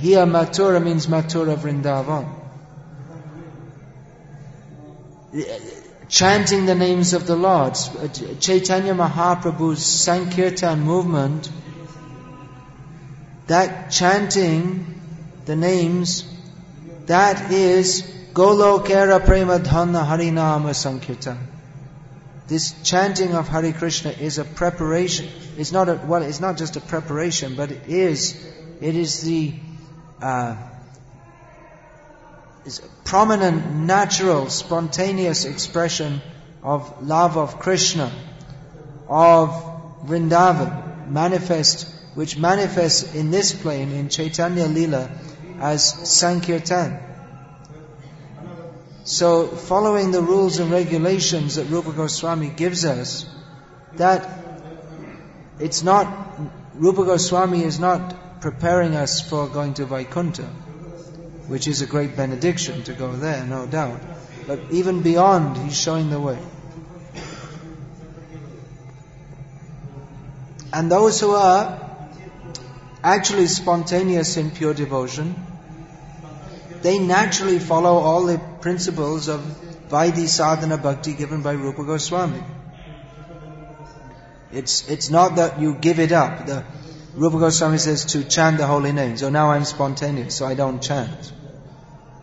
[0.00, 2.28] here Mathura means Mathura Vrindavan.
[6.08, 7.74] Chanting the names of the Lord.
[8.40, 11.50] Chaitanya Mahaprabhu's Sankirtan movement,
[13.46, 15.00] that chanting
[15.44, 16.24] the names
[17.06, 21.38] that is Golokera Prema Dhana Harinama Sankirtan.
[22.48, 25.28] This chanting of Hare Krishna is a preparation.
[25.56, 28.36] It's not a, well, it's not just a preparation, but it is,
[28.80, 29.54] it is the,
[30.20, 30.56] uh,
[32.64, 36.20] is prominent, natural, spontaneous expression
[36.62, 38.12] of love of Krishna,
[39.08, 39.50] of
[40.04, 45.10] Vrindavan, manifest, which manifests in this plane in Chaitanya Lila
[45.60, 47.00] as Sankirtan.
[49.04, 53.24] So, following the rules and regulations that Rupa Goswami gives us,
[53.94, 54.28] that
[55.60, 56.40] it's not,
[56.74, 60.44] Rupa Goswami is not preparing us for going to Vaikuntha,
[61.48, 64.00] which is a great benediction to go there, no doubt.
[64.46, 66.38] But even beyond, he's showing the way.
[70.72, 71.90] And those who are
[73.02, 75.34] actually spontaneous in pure devotion,
[76.82, 79.40] they naturally follow all the principles of
[79.88, 82.44] Vaidhi Sadhana Bhakti given by Rupa Goswami.
[84.52, 86.46] It's, it's not that you give it up.
[86.46, 86.64] The,
[87.16, 89.16] Rupa Goswami says to chant the holy name.
[89.16, 91.32] So now I'm spontaneous, so I don't chant.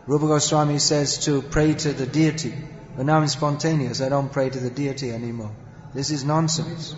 [0.05, 2.53] Rupa Goswami says to pray to the deity.
[2.95, 5.51] But now I'm spontaneous, I don't pray to the deity anymore.
[5.95, 6.95] This is nonsense.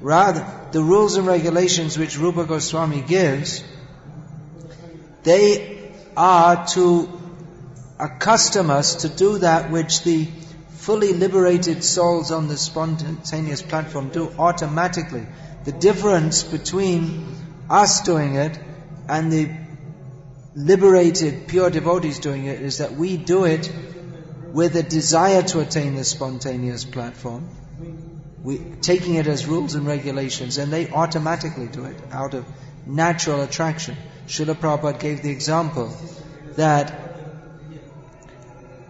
[0.00, 3.64] Rather, the rules and regulations which Rupa Goswami gives,
[5.24, 7.08] they are to
[7.98, 10.28] accustom us to do that which the
[10.68, 15.26] fully liberated souls on the spontaneous platform do automatically.
[15.64, 17.26] The difference between
[17.70, 18.58] us doing it
[19.08, 19.50] and the
[20.54, 23.72] liberated pure devotees doing it is that we do it
[24.52, 27.48] with a desire to attain the spontaneous platform
[28.44, 32.44] we, taking it as rules and regulations, and they automatically do it out of
[32.86, 33.96] natural attraction.
[34.26, 35.96] Srila Prabhupada gave the example
[36.56, 36.90] that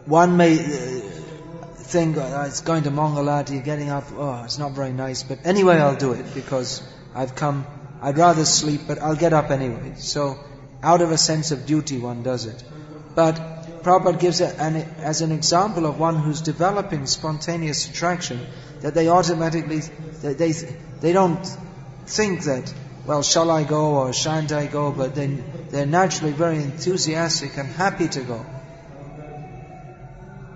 [0.06, 0.56] one may
[1.94, 5.76] uh, oh, it's going to Mangalarati, getting up, oh, it's not very nice, but anyway
[5.76, 6.82] I'll do it because
[7.14, 7.66] I've come,
[8.02, 9.94] I'd rather sleep, but I'll get up anyway.
[9.96, 10.38] So,
[10.82, 12.62] out of a sense of duty, one does it.
[13.14, 13.36] But
[13.82, 18.46] Prabhupada gives it an, as an example of one who's developing spontaneous attraction
[18.80, 19.80] that they automatically,
[20.22, 20.52] they, they,
[21.00, 21.44] they don't
[22.06, 22.72] think that,
[23.06, 27.68] well, shall I go or shan't I go, but then they're naturally very enthusiastic and
[27.68, 28.44] happy to go.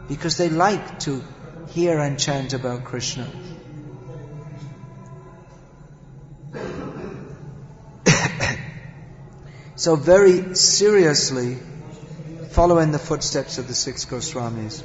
[0.09, 1.23] Because they like to
[1.69, 3.31] hear and chant about Krishna.
[9.77, 11.59] so very seriously
[12.51, 14.83] follow in the footsteps of the six Goswamis.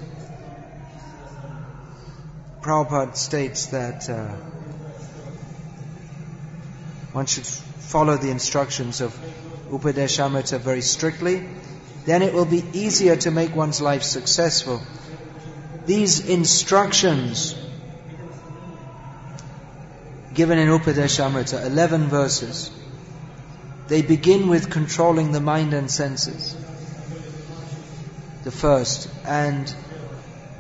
[2.62, 4.28] Prabhupada states that uh,
[7.14, 9.18] one should follow the instructions of
[9.70, 11.48] Upadeshamrita very strictly,
[12.06, 14.82] then it will be easier to make one's life successful.
[15.86, 17.56] These instructions
[20.34, 22.72] given in Upadeshamrita, 11 verses,
[23.88, 26.56] they begin with controlling the mind and senses.
[28.44, 29.10] The first.
[29.26, 29.74] And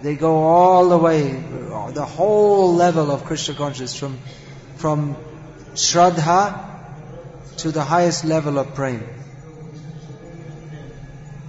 [0.01, 4.19] they go all the way, the whole level of Krishna consciousness from,
[4.75, 5.15] from
[5.73, 6.69] Shraddha
[7.57, 9.03] to the highest level of prema.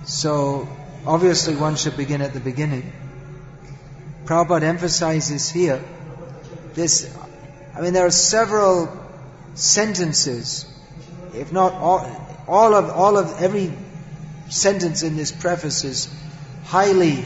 [0.05, 0.68] So,
[1.07, 2.93] obviously one should begin at the beginning.
[4.25, 5.83] Prabhupada emphasizes here
[6.75, 7.16] this,
[7.75, 8.89] I mean there are several
[9.55, 10.66] sentences,
[11.35, 13.72] if not all, all of, all of every
[14.49, 16.09] sentence in this preface is
[16.64, 17.25] highly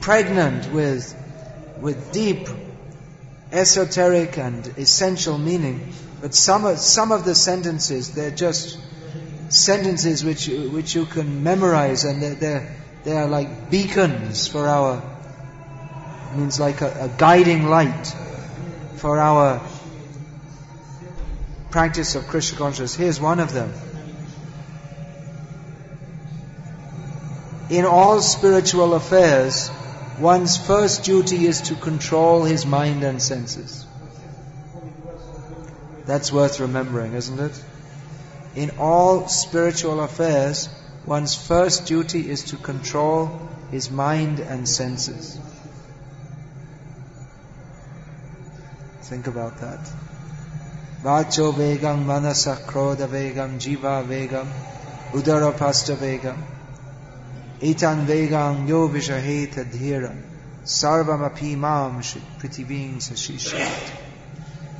[0.00, 1.14] pregnant with,
[1.80, 2.48] with deep
[3.52, 5.92] esoteric and essential meaning.
[6.20, 8.78] But some of, some of the sentences, they're just
[9.48, 15.02] sentences which, which you can memorize and they're, they're, they are like beacons for our,
[16.34, 18.14] means like a, a guiding light
[18.96, 19.60] for our
[21.70, 22.94] practice of Krishna consciousness.
[22.94, 23.72] Here's one of them.
[27.70, 29.70] In all spiritual affairs,
[30.18, 33.86] one's first duty is to control his mind and senses.
[36.04, 37.64] That's worth remembering, isn't it?
[38.56, 40.68] In all spiritual affairs,
[41.06, 45.38] one's first duty is to control his mind and senses.
[49.10, 49.80] Think about that.
[51.02, 54.46] Vacho vegam manasa krodha vegam jihva vegam
[55.12, 56.38] udaropastha vegam
[57.60, 60.16] etan vegam yo vishaheta dhira
[60.64, 62.00] sarvam api mam
[62.38, 63.90] prithiving sashishat.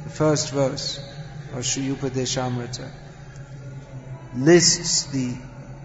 [0.05, 1.01] The first verse
[1.53, 2.89] of Sri Upadeshamrita
[4.37, 5.35] lists the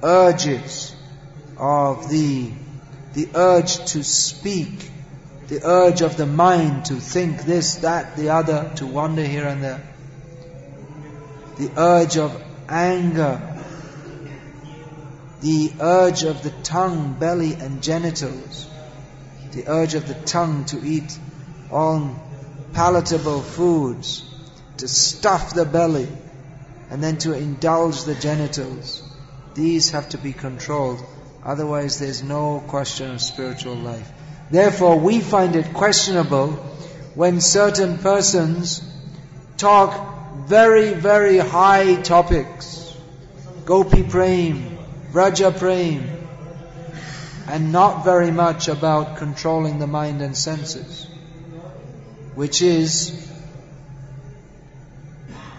[0.03, 0.95] urges
[1.57, 2.51] of the,
[3.15, 4.91] the urge to speak,
[5.47, 9.63] the urge of the mind to think this, that, the other, to wander here and
[9.63, 9.83] there,
[11.57, 13.55] the urge of anger,
[15.41, 18.67] the urge of the tongue, belly, and genitals,
[19.51, 21.17] the urge of the tongue to eat
[21.71, 22.19] all
[22.73, 24.23] palatable foods,
[24.77, 26.07] to stuff the belly,
[26.89, 29.03] and then to indulge the genitals.
[29.53, 30.99] These have to be controlled.
[31.43, 34.11] Otherwise, there's no question of spiritual life.
[34.51, 36.51] Therefore, we find it questionable
[37.15, 38.83] when certain persons
[39.57, 42.95] talk very, very high topics.
[43.65, 44.77] Gopi Prem,
[45.11, 46.07] Raja Prem,
[47.47, 51.07] and not very much about controlling the mind and senses,
[52.35, 53.27] which is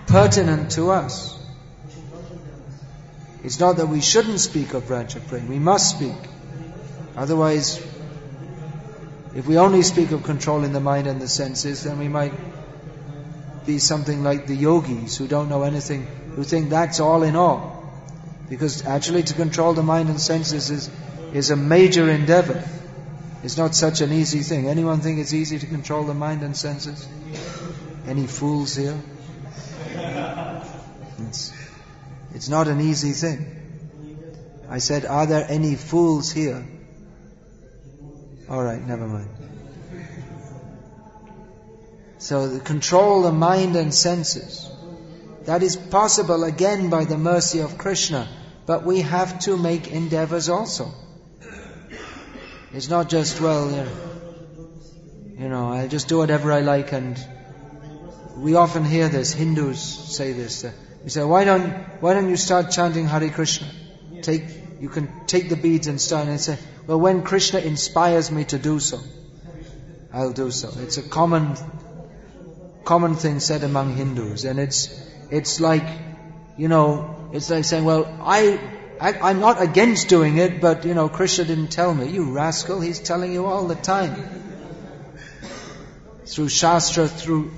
[0.07, 1.37] pertinent to us.
[3.43, 6.16] It's not that we shouldn't speak of Raja Prem, we must speak.
[7.16, 7.84] Otherwise,
[9.37, 12.32] if we only speak of controlling the mind and the senses, then we might
[13.66, 17.93] be something like the yogis who don't know anything, who think that's all in all.
[18.49, 20.91] Because actually to control the mind and senses is,
[21.34, 22.66] is a major endeavor.
[23.43, 24.68] It's not such an easy thing.
[24.68, 27.07] Anyone think it's easy to control the mind and senses?
[28.07, 28.99] Any fools here?
[31.28, 31.53] It's,
[32.34, 33.45] it's not an easy thing.
[34.70, 36.64] I said, Are there any fools here?
[38.49, 39.29] Alright, never mind.
[42.19, 44.71] So, control the mind and senses.
[45.45, 48.29] That is possible again by the mercy of Krishna,
[48.67, 50.93] but we have to make endeavors also.
[52.73, 53.87] It's not just, well, uh,
[55.39, 57.19] you know, I'll just do whatever I like and
[58.37, 60.65] we often hear this, Hindus say this.
[60.65, 60.73] Uh,
[61.03, 61.71] we say, why don't,
[62.01, 63.69] why don't you start chanting Hare Krishna?
[64.23, 64.43] Take,
[64.81, 68.59] you can take the beads and start and say, well, when Krishna inspires me to
[68.59, 69.01] do so,
[70.12, 70.70] I'll do so.
[70.81, 71.57] It's a common,
[72.85, 74.45] common thing said among Hindus.
[74.45, 74.89] And it's,
[75.31, 75.87] it's like,
[76.57, 78.61] you know, it's like saying, well, I,
[79.01, 82.09] I, am not against doing it, but, you know, Krishna didn't tell me.
[82.09, 84.43] You rascal, he's telling you all the time.
[86.27, 87.53] Through Shastra, through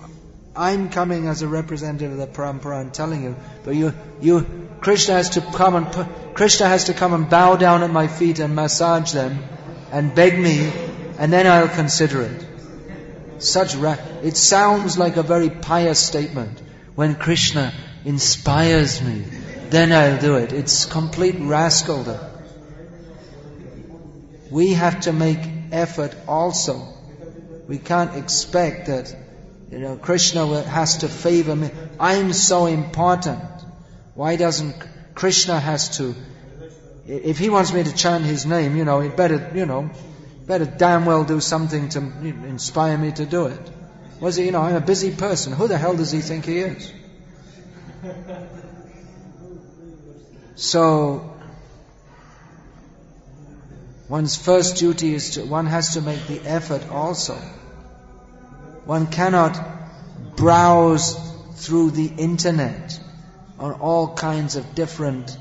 [0.58, 5.14] I'm coming as a representative of the parampara and telling you, but you, you, Krishna
[5.14, 8.54] has to come and Krishna has to come and bow down at my feet and
[8.54, 9.44] massage them
[9.90, 10.70] and beg me,
[11.18, 12.46] and then I'll consider it.
[13.38, 16.60] Such ra- it sounds like a very pious statement.
[16.94, 17.72] When Krishna
[18.04, 19.24] inspires me,
[19.70, 20.52] then I'll do it.
[20.52, 22.18] It's complete rascaldom.
[24.50, 25.40] We have to make
[25.72, 26.94] effort also.
[27.66, 29.14] We can't expect that
[29.70, 31.70] you know, Krishna has to favor me.
[32.00, 33.57] I'm so important.
[34.18, 34.74] Why doesn't
[35.14, 36.12] Krishna has to,
[37.06, 39.90] if he wants me to chant his name, you know, he better, you know,
[40.44, 43.70] better damn well do something to inspire me to do it.
[44.18, 45.52] Was it, you know, I'm a busy person.
[45.52, 46.92] Who the hell does he think he is?
[50.56, 51.36] So,
[54.08, 57.36] one's first duty is to, one has to make the effort also.
[58.84, 61.14] One cannot browse
[61.54, 62.98] through the internet
[63.58, 65.36] on all kinds of different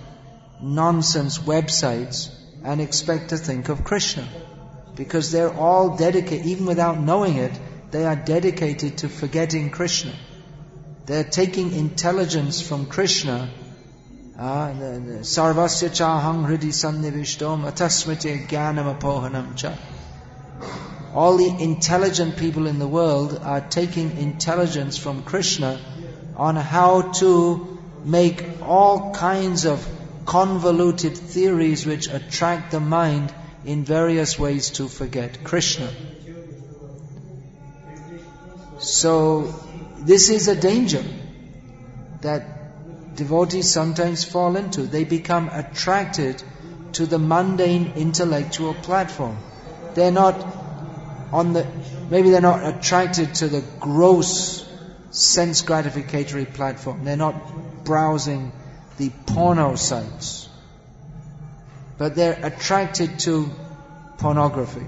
[0.61, 2.29] nonsense websites
[2.63, 4.27] and expect to think of Krishna.
[4.95, 7.51] Because they're all dedicated, even without knowing it,
[7.91, 10.13] they are dedicated to forgetting Krishna.
[11.05, 13.49] They're taking intelligence from Krishna
[14.37, 14.69] uh,
[15.21, 19.75] sarvasya chahang hridi sannivishtom atasmriti jnanam apohanam cha.
[21.13, 25.79] All the intelligent people in the world are taking intelligence from Krishna
[26.35, 29.87] on how to make all kinds of
[30.25, 33.33] convoluted theories which attract the mind
[33.65, 35.89] in various ways to forget Krishna.
[38.79, 39.53] So,
[39.99, 41.03] this is a danger
[42.21, 44.83] that devotees sometimes fall into.
[44.83, 46.43] They become attracted
[46.93, 49.37] to the mundane intellectual platform.
[49.95, 50.35] They're not
[51.31, 51.65] on the,
[52.09, 54.66] maybe they're not attracted to the gross
[55.17, 57.03] sense gratificatory platform.
[57.03, 58.51] They're not browsing
[58.97, 60.49] the porno sites.
[61.97, 63.49] But they're attracted to
[64.19, 64.85] pornography.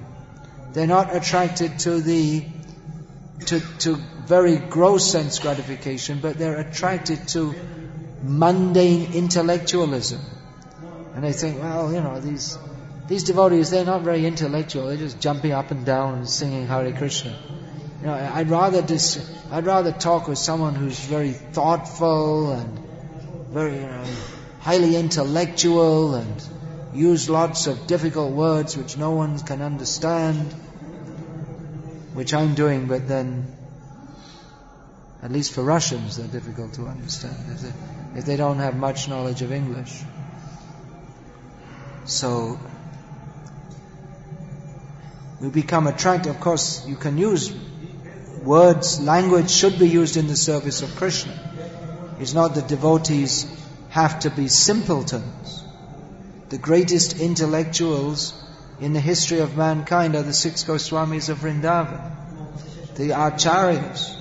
[0.73, 2.45] They're not attracted to the
[3.47, 3.95] to, to
[4.27, 7.55] very gross sense gratification, but they're attracted to
[8.21, 10.19] mundane intellectualism.
[11.15, 12.57] And they think, well, you know, these
[13.07, 14.87] these devotees, they're not very intellectual.
[14.87, 17.35] They're just jumping up and down and singing Hare Krishna.
[18.01, 22.79] You know, I'd rather dis, I'd rather talk with someone who's very thoughtful and
[23.51, 24.05] very you know,
[24.61, 26.43] highly intellectual and
[26.93, 30.53] use lots of difficult words which no one can understand
[32.13, 33.47] which I'm doing, but then,
[35.21, 39.07] at least for Russians, they're difficult to understand if they, if they don't have much
[39.07, 40.01] knowledge of English.
[42.05, 42.59] So,
[45.39, 46.29] we become attracted.
[46.31, 47.53] Of course, you can use
[48.43, 51.33] words, language should be used in the service of Krishna.
[52.19, 53.45] It's not that devotees
[53.89, 55.63] have to be simpletons.
[56.49, 58.33] The greatest intellectuals
[58.79, 64.15] in the history of mankind are the six Goswamis of Vrindavan, the Acharyas,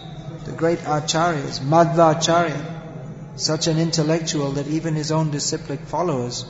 [0.45, 6.45] the great Acharyas, Madhvacharya, such an intellectual that even his own disciplic followers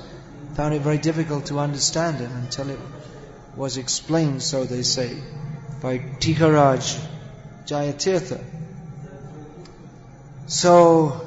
[0.54, 2.78] found it very difficult to understand him until it
[3.56, 5.16] was explained, so they say,
[5.82, 6.98] by Tikaraj
[7.68, 8.42] Jayatirtha.
[10.46, 11.20] So,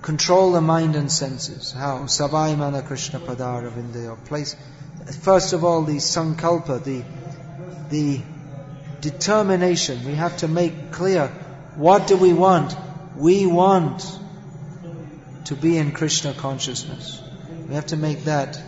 [0.00, 1.72] control the mind and senses.
[1.72, 1.98] How?
[2.04, 4.16] Savai mana Krishna padara vindayo.
[4.24, 4.56] Place,
[5.20, 7.04] first of all, the sankalpa, the,
[7.90, 8.22] the
[9.02, 10.02] determination.
[10.06, 11.28] We have to make clear,
[11.76, 12.74] what do we want?
[13.14, 14.10] We want
[15.44, 17.22] to be in Krishna consciousness.
[17.68, 18.58] We have to make that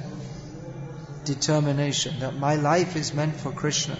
[1.24, 3.96] determination that my life is meant for Krishna.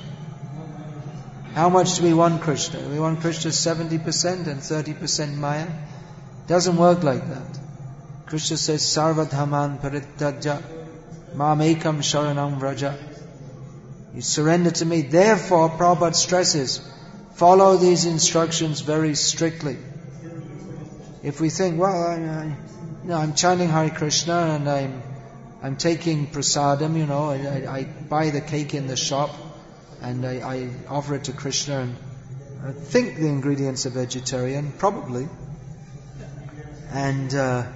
[1.55, 2.79] How much do we want Krishna?
[2.89, 5.67] We want Krishna 70% and 30% Maya?
[6.47, 7.59] Doesn't work like that.
[8.27, 10.63] Krishna says, Sarvadharman parityajya
[11.35, 12.97] mamekam sharanam vraja.
[14.15, 15.03] You surrender to me.
[15.03, 16.81] Therefore, Prabhupada stresses,
[17.35, 19.77] follow these instructions very strictly.
[21.25, 22.45] If we think, well, I, I,
[23.03, 25.03] you know, I'm chanting Hare Krishna and I'm,
[25.63, 29.31] I'm taking prasadam, you know, I, I buy the cake in the shop
[30.03, 31.97] and I, I offer it to Krishna and
[32.65, 35.29] I think the ingredients are vegetarian, probably.
[36.93, 37.67] And, uh,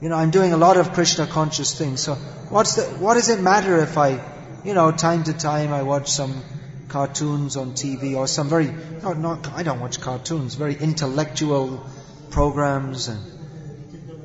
[0.00, 2.02] you know, I'm doing a lot of Krishna conscious things.
[2.02, 2.14] So
[2.50, 4.20] what's the, what does it matter if I,
[4.64, 6.42] you know, time to time I watch some
[6.88, 8.70] cartoons on TV or some very,
[9.02, 11.86] no, not, I don't watch cartoons, very intellectual
[12.30, 13.20] programs and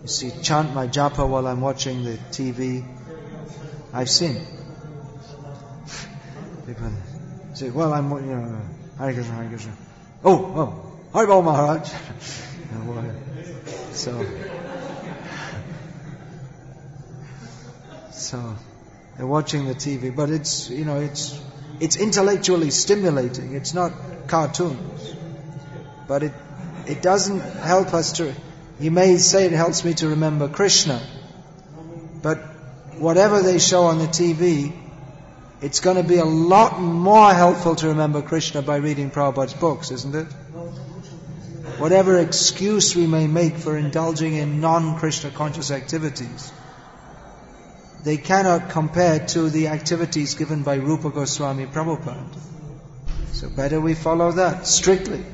[0.02, 2.86] you see, chant my japa while I'm watching the TV.
[3.94, 4.46] I've seen.
[6.66, 6.92] People
[7.54, 8.62] say, well, I'm, you know,
[8.98, 9.74] Hare Krishna, Hare Krishna.
[10.24, 11.90] Oh, oh, Haribol Maharaj.
[13.92, 14.26] So,
[18.12, 18.56] so
[19.16, 21.40] they're watching the TV, but it's you know it's
[21.80, 23.54] it's intellectually stimulating.
[23.54, 23.94] It's not
[24.28, 25.16] cartoons,
[26.08, 26.34] but it
[26.88, 28.34] it doesn't help us to.
[28.80, 31.00] You may say it helps me to remember Krishna,
[32.24, 32.40] but
[32.98, 34.74] whatever they show on the TV,
[35.64, 39.92] it's going to be a lot more helpful to remember Krishna by reading Prabhupada's books,
[39.92, 40.28] isn't it?
[41.78, 46.52] whatever excuse we may make for indulging in non-Krishna conscious activities,
[48.04, 52.26] they cannot compare to the activities given by Rupa Goswami Prabhupada.
[53.32, 55.26] So better we follow that strictly.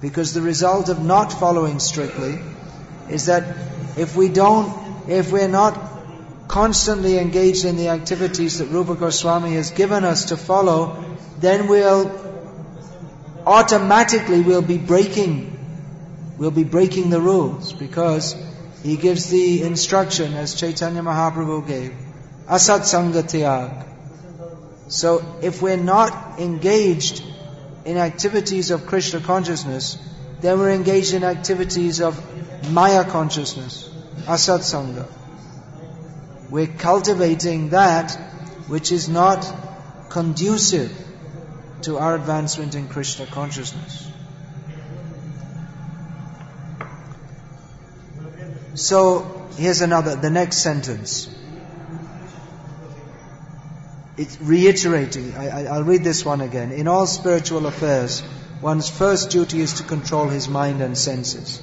[0.00, 2.38] Because the result of not following strictly
[3.08, 3.44] is that
[3.98, 5.89] if we don't, if we're not
[6.50, 11.04] constantly engaged in the activities that Rupa Goswami has given us to follow,
[11.38, 12.10] then we'll
[13.46, 15.46] automatically we'll be breaking
[16.38, 18.34] we'll be breaking the rules because
[18.82, 21.94] he gives the instruction as Chaitanya Mahaprabhu gave,
[22.48, 23.86] asat sangatyag.
[24.88, 27.22] So if we're not engaged
[27.84, 29.98] in activities of Krishna consciousness,
[30.40, 32.18] then we're engaged in activities of
[32.72, 33.88] Maya consciousness,
[34.26, 35.19] asat sangha.
[36.50, 38.12] We're cultivating that
[38.66, 39.46] which is not
[40.08, 40.92] conducive
[41.82, 44.10] to our advancement in Krishna consciousness.
[48.74, 51.28] So, here's another, the next sentence.
[54.16, 56.72] It's reiterating, I, will read this one again.
[56.72, 58.22] In all spiritual affairs,
[58.60, 61.62] one's first duty is to control his mind and senses.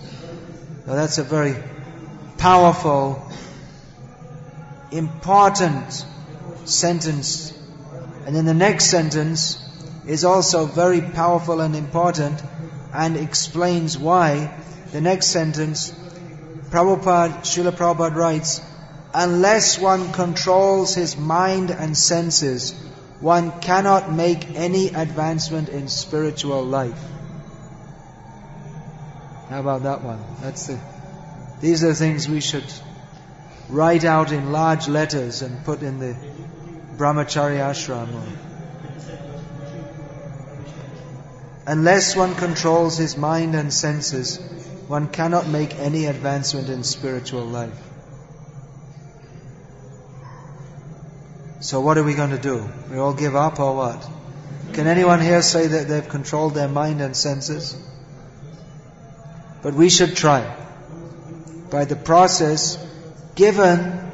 [0.85, 1.55] Now that's a very
[2.37, 3.31] powerful,
[4.91, 6.05] important
[6.65, 7.53] sentence.
[8.25, 9.63] And then the next sentence
[10.05, 12.41] is also very powerful and important
[12.93, 14.57] and explains why.
[14.91, 15.91] The next sentence,
[16.69, 18.61] Prabhupada, Srila Prabhupada writes,
[19.13, 22.73] unless one controls his mind and senses,
[23.19, 27.01] one cannot make any advancement in spiritual life.
[29.49, 30.23] How about that one?
[30.41, 30.79] That's the,
[31.61, 32.65] these are things we should
[33.69, 36.15] write out in large letters and put in the
[36.97, 38.09] brahmacharya ashram.
[41.65, 44.37] Unless one controls his mind and senses,
[44.87, 47.77] one cannot make any advancement in spiritual life.
[51.59, 52.69] So what are we going to do?
[52.89, 54.09] We all give up or what?
[54.73, 57.75] Can anyone here say that they've controlled their mind and senses?
[59.61, 60.55] But we should try.
[61.69, 62.77] By the process
[63.37, 64.11] given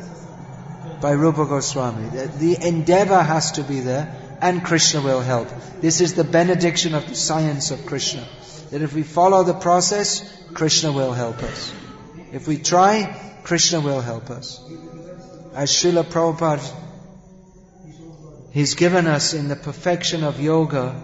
[1.01, 2.09] by Rupa Goswami.
[2.09, 5.49] The endeavor has to be there and Krishna will help.
[5.81, 8.27] This is the benediction of the science of Krishna.
[8.69, 10.21] That if we follow the process,
[10.53, 11.73] Krishna will help us.
[12.31, 14.61] If we try, Krishna will help us.
[15.53, 16.79] As Srila Prabhupada
[18.53, 20.95] He's given us in the perfection of yoga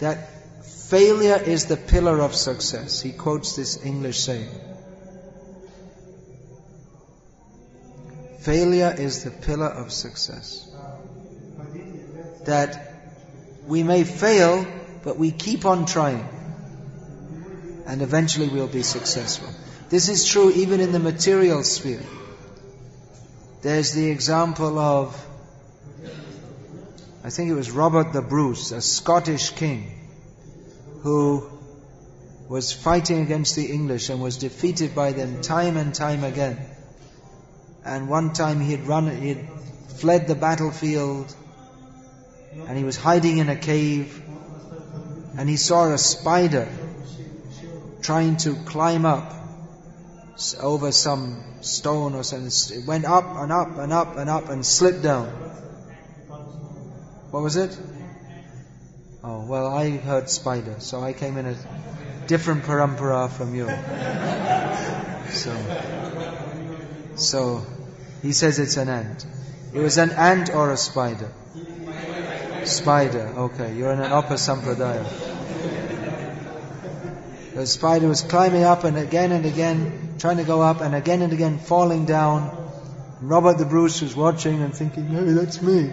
[0.00, 3.00] that failure is the pillar of success.
[3.00, 4.50] He quotes this English saying.
[8.44, 10.70] Failure is the pillar of success.
[12.44, 12.94] That
[13.66, 14.66] we may fail,
[15.02, 16.28] but we keep on trying.
[17.86, 19.48] And eventually we'll be successful.
[19.88, 22.02] This is true even in the material sphere.
[23.62, 25.26] There's the example of
[27.24, 29.90] I think it was Robert the Bruce, a Scottish king,
[31.00, 31.48] who
[32.50, 36.73] was fighting against the English and was defeated by them time and time again.
[37.84, 39.46] And one time he had run, he had
[39.88, 41.34] fled the battlefield,
[42.66, 44.22] and he was hiding in a cave,
[45.36, 46.68] and he saw a spider
[48.02, 49.32] trying to climb up
[50.60, 52.78] over some stone or something.
[52.78, 55.26] It went up and up and up and up and slipped down.
[57.30, 57.76] What was it?
[59.22, 61.56] Oh, well, I heard spider, so I came in a
[62.26, 63.68] different parampara from you.
[65.34, 65.50] So,
[67.16, 67.64] so
[68.22, 69.26] he says it's an ant.
[69.72, 71.32] It was an ant or a spider?
[72.64, 75.04] Spider, okay, you're in an upper sampradaya.
[77.54, 81.22] The spider was climbing up and again and again, trying to go up and again
[81.22, 82.50] and again falling down.
[83.20, 85.92] Robert the Bruce was watching and thinking, hey, that's me.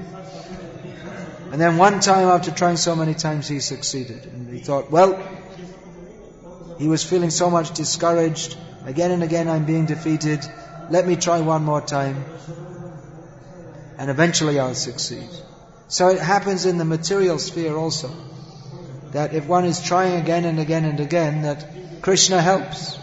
[1.52, 4.26] And then one time, after trying so many times, he succeeded.
[4.26, 5.22] And he thought, well,
[6.80, 8.58] he was feeling so much discouraged.
[8.86, 10.40] Again and again, I'm being defeated.
[10.92, 12.26] Let me try one more time.
[13.98, 15.30] And eventually I'll succeed.
[15.88, 18.10] So it happens in the material sphere also.
[19.14, 22.98] That if one is trying again and again and again, that Krishna helps.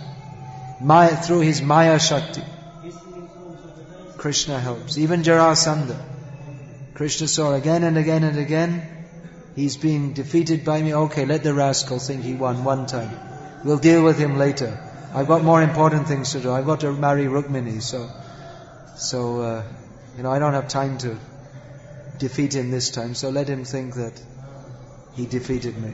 [0.81, 2.43] Maya, through his Maya Shakti.
[4.19, 4.99] Krishna helps.
[4.99, 5.99] Even Jarasandha.
[6.93, 8.83] Krishna saw again and again and again,
[9.55, 10.95] he's being defeated by me.
[10.95, 13.19] Okay, let the rascal think he won one time.
[13.65, 14.88] We'll deal with him later.
[15.15, 16.53] I've got more important things to do.
[16.53, 18.11] I've got to marry Rukmini, so,
[18.97, 19.63] so, uh,
[20.17, 21.17] you know, I don't have time to
[22.19, 24.21] defeat him this time, so let him think that
[25.15, 25.93] he defeated me.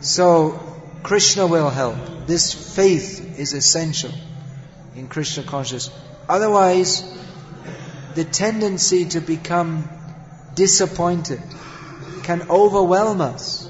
[0.00, 0.60] So,
[1.02, 1.96] Krishna will help.
[2.26, 4.12] This faith is essential
[4.96, 5.96] in Krishna consciousness.
[6.28, 7.04] Otherwise,
[8.14, 9.88] the tendency to become
[10.54, 11.40] disappointed
[12.24, 13.65] can overwhelm us.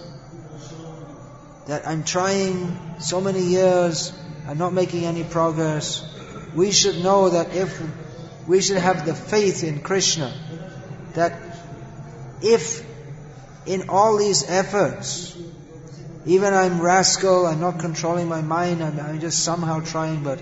[1.66, 4.12] That I'm trying so many years,
[4.46, 6.04] I'm not making any progress.
[6.54, 7.80] We should know that if
[8.46, 10.32] we should have the faith in Krishna,
[11.14, 11.32] that
[12.40, 12.86] if
[13.66, 15.36] in all these efforts,
[16.24, 20.40] even I'm rascal, I'm not controlling my mind, I'm, I'm just somehow trying, but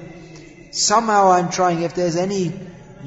[0.70, 1.82] somehow I'm trying.
[1.82, 2.52] If there's any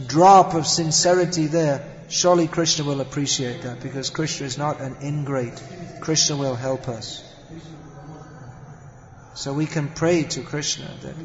[0.08, 5.62] drop of sincerity there, surely Krishna will appreciate that because Krishna is not an ingrate.
[6.02, 7.24] Krishna will help us.
[9.38, 11.16] So we can pray to Krishna that,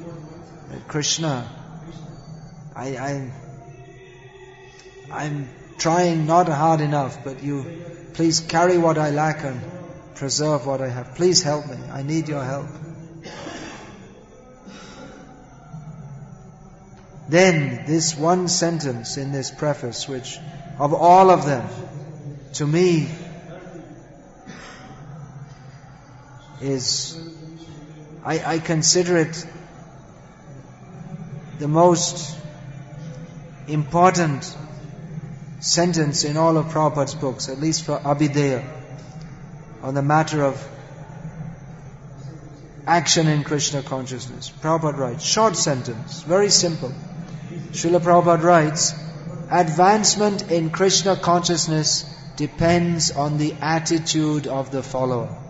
[0.68, 1.48] that Krishna,
[2.76, 3.32] I, I,
[5.10, 5.48] I'm
[5.78, 7.64] trying not hard enough, but you
[8.12, 9.62] please carry what I lack and
[10.14, 11.14] preserve what I have.
[11.14, 11.78] Please help me.
[11.90, 12.66] I need your help.
[17.30, 20.38] Then this one sentence in this preface, which
[20.78, 21.66] of all of them,
[22.54, 23.08] to me,
[26.60, 27.18] is,
[28.24, 29.46] I, I consider it
[31.58, 32.36] the most
[33.66, 34.56] important
[35.60, 38.64] sentence in all of Prabhupada's books, at least for Abhidheya,
[39.82, 40.68] on the matter of
[42.86, 44.50] action in Krishna consciousness.
[44.50, 46.92] Prabhupada writes, short sentence, very simple.
[47.72, 48.92] Srila Prabhupada writes,
[49.50, 52.04] advancement in Krishna consciousness
[52.36, 55.41] depends on the attitude of the follower.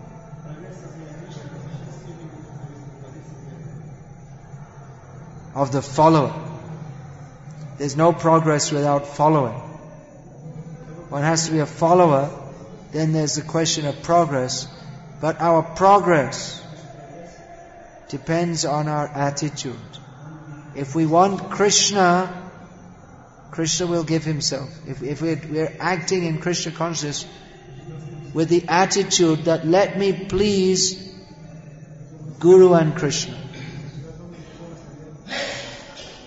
[5.55, 6.33] Of the follower.
[7.77, 9.53] There's no progress without following.
[11.09, 12.29] One has to be a follower,
[12.91, 14.67] then there's the question of progress.
[15.21, 16.61] But our progress
[18.09, 19.75] depends on our attitude.
[20.75, 22.51] If we want Krishna,
[23.51, 24.69] Krishna will give Himself.
[24.87, 27.25] If, if we're, we're acting in Krishna consciousness
[28.33, 31.13] with the attitude that let me please
[32.39, 33.42] Guru and Krishna.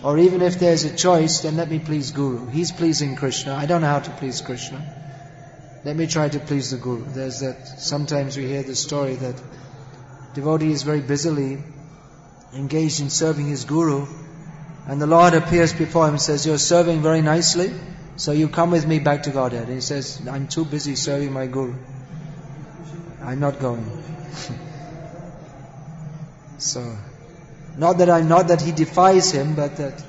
[0.07, 2.47] Or even if there's a choice, then let me please Guru.
[2.47, 3.57] He's pleasing Krishna.
[3.57, 4.81] I don't know how to please Krishna.
[5.85, 7.05] Let me try to please the Guru.
[7.07, 9.35] There's that, sometimes we hear the story that
[10.33, 11.59] devotee is very busily
[12.55, 14.07] engaged in serving his Guru,
[14.87, 17.73] and the Lord appears before him and says, You're serving very nicely,
[18.15, 19.65] so you come with me back to Godhead.
[19.65, 21.75] And he says, I'm too busy serving my Guru.
[23.23, 23.91] I'm not going.
[26.59, 26.97] so,
[27.77, 30.03] not that I'm not that he defies him, but that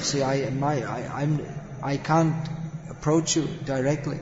[0.00, 1.44] see, I my I, I'm
[1.82, 2.48] I can't
[2.90, 4.18] approach you directly.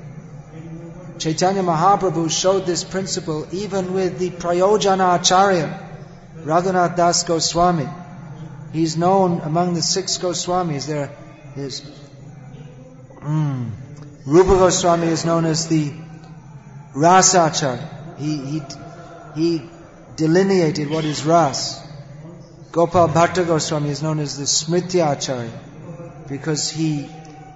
[1.19, 5.81] Chaitanya Mahaprabhu showed this principle even with the Prayojana Acharya,
[6.45, 7.89] Raghunath Das Goswami.
[8.73, 10.87] He's known among the six Goswamis.
[10.87, 11.11] There
[11.57, 11.81] is
[13.17, 13.71] mm,
[14.27, 15.93] Rupa Goswami is known as the
[16.95, 18.17] Rasacharya.
[18.19, 18.63] He he
[19.35, 19.63] he
[20.17, 21.88] delineated what is ras.
[22.71, 25.51] Gopal Bhatta Goswami is known as the Smritya Acharya
[26.29, 27.09] because he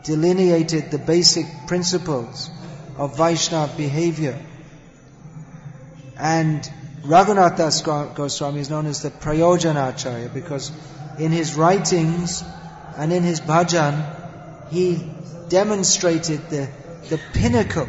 [0.04, 2.50] delineated the basic principles
[2.96, 4.40] of Vaishnava behavior.
[6.16, 6.68] And
[7.02, 10.72] Raghunath Das Goswami is known as the Prayojana Acharya because
[11.18, 12.42] in his writings
[12.96, 15.04] and in his bhajan, he
[15.50, 16.70] demonstrated the,
[17.10, 17.88] the pinnacle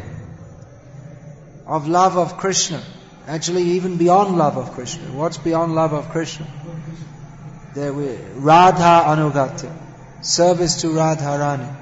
[1.66, 2.84] of love of Krishna.
[3.28, 5.04] Actually, even beyond love of Krishna.
[5.14, 6.46] What's beyond love of Krishna?
[7.74, 9.76] There we, Radha Anugata,
[10.22, 11.76] service to Radharani.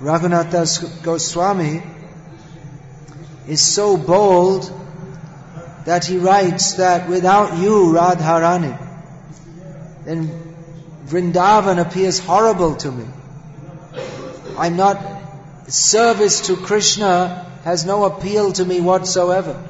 [0.00, 1.82] Raghunath Goswami
[3.48, 4.72] is so bold
[5.84, 8.78] that he writes that without you, Radharani,
[10.04, 10.54] then
[11.06, 13.04] Vrindavan appears horrible to me.
[14.56, 15.00] I'm not,
[15.66, 19.60] service to Krishna has no appeal to me whatsoever.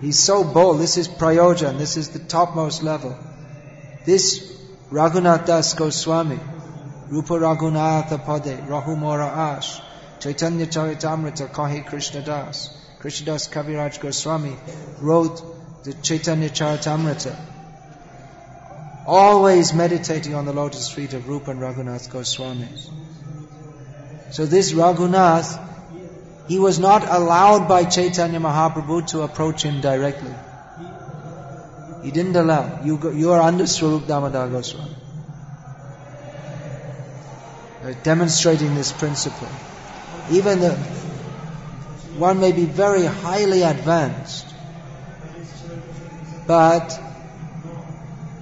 [0.00, 0.80] He's so bold.
[0.80, 1.78] This is Prayojan.
[1.78, 3.16] This is the topmost level.
[4.08, 4.40] This
[4.90, 6.40] Raghunath Das Goswami,
[7.10, 9.82] Rupa Raghunatha Pade, Rahumora Ash,
[10.18, 14.56] Chaitanya Charitamrita Kahi Krishna Das, Krishna Das Kaviraj Goswami
[15.02, 15.42] wrote
[15.84, 17.36] the Chaitanya Charitamrita,
[19.04, 22.68] always meditating on the lotus feet of Rupa and Raghunath Goswami.
[24.30, 25.62] So this Raghunath,
[26.48, 30.34] he was not allowed by Chaitanya Mahaprabhu to approach him directly.
[32.02, 32.82] He didn't allow.
[32.84, 34.94] You, go, you are under Swarup Damodar Goswami.
[37.84, 39.48] Uh, demonstrating this principle.
[40.30, 40.74] Even the,
[42.18, 44.46] one may be very highly advanced,
[46.46, 47.00] but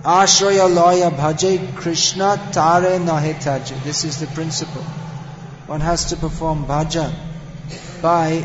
[0.03, 3.83] Ashraya Loya Bhaje Krishna Tare Nahetaje.
[3.83, 4.83] This is the principle.
[5.67, 7.13] One has to perform bhajan
[8.01, 8.43] by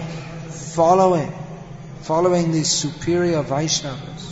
[0.49, 1.31] following,
[2.01, 4.30] following the superior Vaishnavas.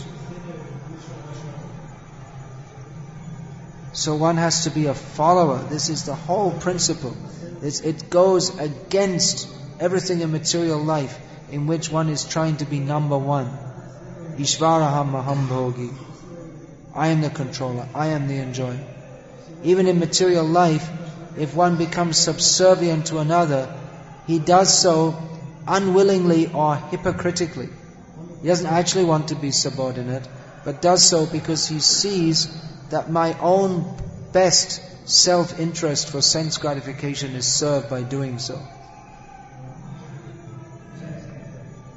[4.00, 5.58] So one has to be a follower.
[5.58, 7.14] This is the whole principle.
[7.60, 9.46] It's, it goes against
[9.78, 11.18] everything in material life
[11.50, 13.50] in which one is trying to be number one.
[14.38, 15.92] Ishvaraham maham bhogi.
[16.94, 17.86] I am the controller.
[17.94, 18.80] I am the enjoyer.
[19.64, 20.88] Even in material life,
[21.36, 23.68] if one becomes subservient to another,
[24.26, 25.14] he does so
[25.68, 27.68] unwillingly or hypocritically.
[28.40, 30.26] He doesn't actually want to be subordinate,
[30.64, 32.48] but does so because he sees
[32.90, 33.96] that my own
[34.32, 38.60] best self-interest for sense gratification is served by doing so.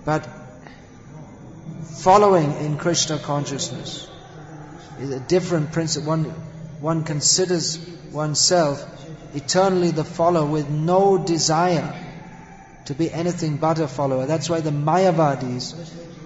[0.05, 0.27] But
[2.03, 4.07] following in Krishna consciousness
[4.99, 6.09] is a different principle.
[6.09, 6.23] One,
[6.81, 7.77] one considers
[8.11, 8.83] oneself
[9.35, 11.93] eternally the follower with no desire
[12.85, 14.25] to be anything but a follower.
[14.25, 15.73] That's why the Mayavadis,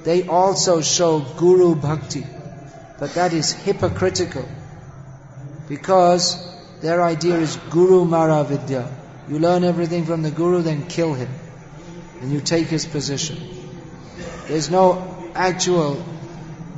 [0.04, 2.26] they also show Guru Bhakti.
[3.00, 4.50] But that is hypocritical.
[5.68, 6.38] Because
[6.82, 8.90] their idea is Guru Mara Vidya.
[9.28, 11.30] You learn everything from the Guru, then kill him.
[12.22, 13.38] And you take his position.
[14.48, 16.04] There's no actual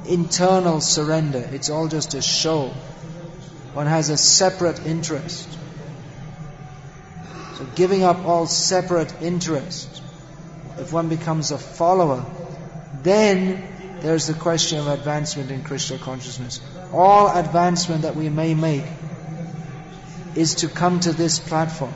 [0.08, 1.48] internal surrender.
[1.52, 2.70] It's all just a show.
[3.74, 5.48] One has a separate interest.
[7.58, 10.02] So giving up all separate interest,
[10.78, 12.26] if one becomes a follower,
[13.04, 16.62] then there's the question of advancement in Krishna consciousness.
[16.92, 18.86] All advancement that we may make
[20.36, 21.94] is to come to this platform.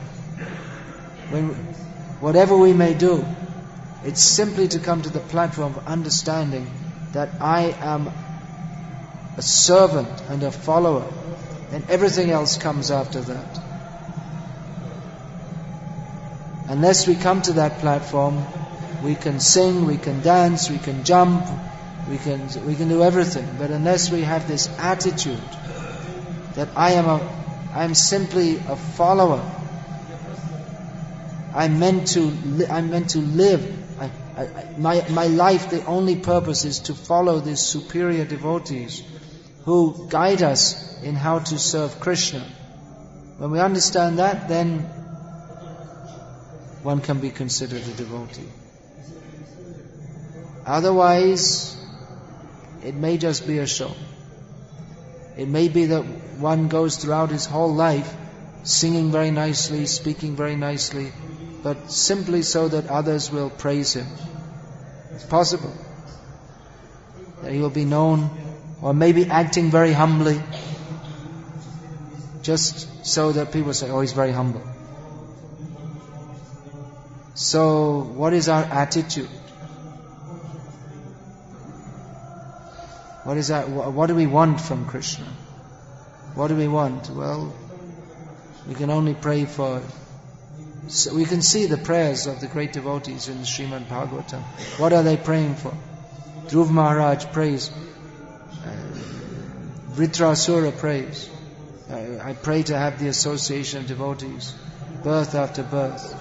[1.30, 1.48] When,
[2.20, 3.24] whatever we may do,
[4.04, 6.70] it's simply to come to the platform of understanding
[7.12, 8.10] that I am
[9.36, 11.06] a servant and a follower,
[11.72, 13.60] and everything else comes after that.
[16.68, 18.44] Unless we come to that platform,
[19.02, 21.46] we can sing, we can dance, we can jump,
[22.08, 23.56] we can, we can do everything.
[23.58, 25.42] But unless we have this attitude
[26.54, 27.36] that I am a,
[27.74, 29.42] I'm simply a follower,
[31.54, 34.00] I'm meant to, li- I'm meant to live.
[34.00, 39.02] I, I, my, my life, the only purpose is to follow these superior devotees
[39.64, 42.44] who guide us in how to serve Krishna.
[43.38, 44.80] When we understand that, then
[46.82, 48.48] one can be considered a devotee.
[50.66, 51.83] Otherwise,
[52.84, 53.92] it may just be a show.
[55.36, 56.02] It may be that
[56.38, 58.14] one goes throughout his whole life
[58.62, 61.12] singing very nicely, speaking very nicely,
[61.62, 64.06] but simply so that others will praise him.
[65.12, 65.72] It's possible
[67.42, 68.30] that he will be known,
[68.82, 70.40] or maybe acting very humbly,
[72.42, 74.62] just so that people say, oh, he's very humble.
[77.34, 79.28] So, what is our attitude?
[83.24, 83.68] What is that?
[83.68, 85.26] What do we want from Krishna?
[86.34, 87.08] What do we want?
[87.08, 87.54] Well,
[88.68, 89.82] we can only pray for.
[90.88, 94.42] So we can see the prayers of the great devotees in the Srimad Bhagavatam.
[94.78, 95.72] What are they praying for?
[96.48, 97.70] Dhruv Maharaj prays.
[97.70, 98.68] Uh,
[99.92, 101.30] Vritrasura prays.
[101.90, 104.54] I, I pray to have the association of devotees,
[105.02, 106.14] birth after birth.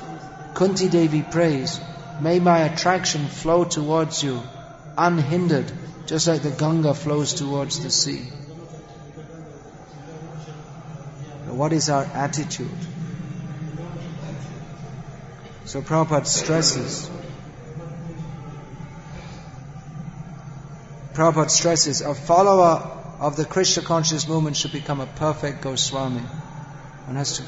[0.54, 1.82] Kunti Devi prays,
[2.22, 4.42] May my attraction flow towards you
[4.98, 5.72] unhindered
[6.06, 8.24] just like the Ganga flows towards the sea.
[11.48, 12.70] What is our attitude?
[15.66, 17.10] So Prabhupada stresses.
[21.14, 22.90] Prabhupada stresses a follower
[23.20, 26.22] of the Krishna conscious movement should become a perfect Goswami.
[26.22, 27.44] One has to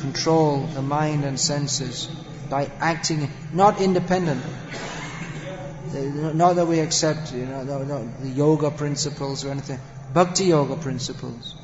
[0.00, 2.06] control the mind and senses
[2.48, 4.52] by acting not independently.
[5.94, 9.78] Not that we accept, you know, no, no, the yoga principles or anything.
[10.12, 11.54] Bhakti yoga principles.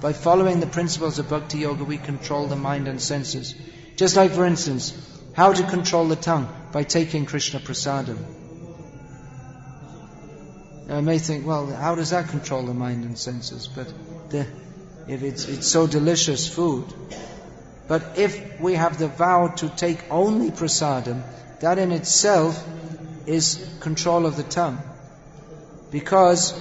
[0.00, 3.54] By following the principles of bhakti yoga, we control the mind and senses.
[3.96, 4.92] Just like, for instance,
[5.32, 8.18] how to control the tongue by taking Krishna prasadam.
[10.86, 13.68] Now, I may think, well, how does that control the mind and senses?
[13.68, 13.92] But
[14.30, 14.46] the,
[15.06, 16.86] if it's, it's so delicious food.
[17.88, 21.22] But if we have the vow to take only prasadam,
[21.60, 22.62] that in itself
[23.28, 24.78] is control of the tongue.
[25.90, 26.58] Because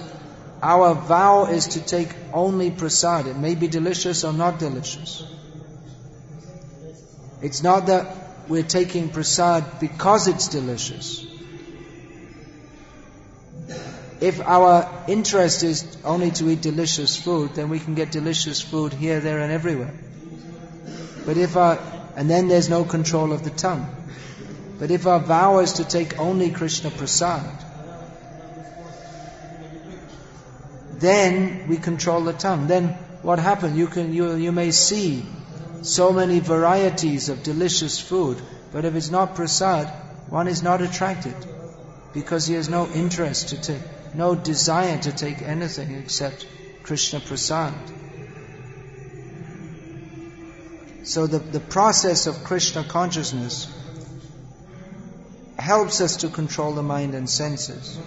[0.62, 3.28] our vow is to take only prasad.
[3.28, 5.24] It may be delicious or not delicious.
[7.42, 8.16] It's not that
[8.48, 11.26] we're taking prasad because it's delicious.
[14.20, 18.94] If our interest is only to eat delicious food, then we can get delicious food
[18.94, 19.94] here, there, and everywhere.
[21.26, 21.78] But if our,
[22.16, 23.97] and then there's no control of the tongue.
[24.80, 27.66] But if our vow is to take only Krishna Prasad,
[31.00, 32.68] then we control the tongue.
[32.68, 32.90] Then
[33.22, 33.78] what happens?
[33.78, 35.26] You can you you may see
[35.82, 39.88] so many varieties of delicious food, but if it's not prasad,
[40.30, 41.36] one is not attracted
[42.14, 43.82] because he has no interest to take,
[44.16, 46.48] no desire to take anything except
[46.84, 47.74] Krishna prasad.
[51.04, 53.68] So the, the process of Krishna consciousness
[55.58, 57.98] helps us to control the mind and senses.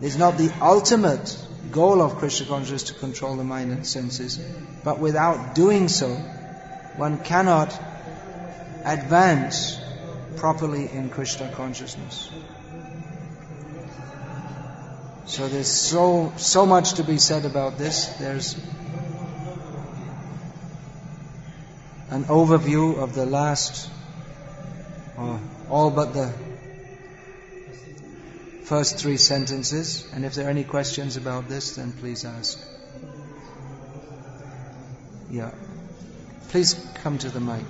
[0.00, 1.36] It's not the ultimate
[1.70, 4.38] goal of Krishna consciousness to control the mind and senses,
[4.84, 6.08] but without doing so,
[6.96, 7.78] one cannot
[8.84, 9.78] advance
[10.36, 12.30] properly in Krishna consciousness.
[15.26, 18.06] So there's so so much to be said about this.
[18.18, 18.54] There's
[22.10, 23.90] an overview of the last,
[25.18, 25.38] uh,
[25.70, 26.32] all but the
[28.64, 30.08] first three sentences.
[30.12, 32.58] And if there are any questions about this, then please ask.
[35.30, 35.50] Yeah.
[36.48, 37.64] Please come to the mic.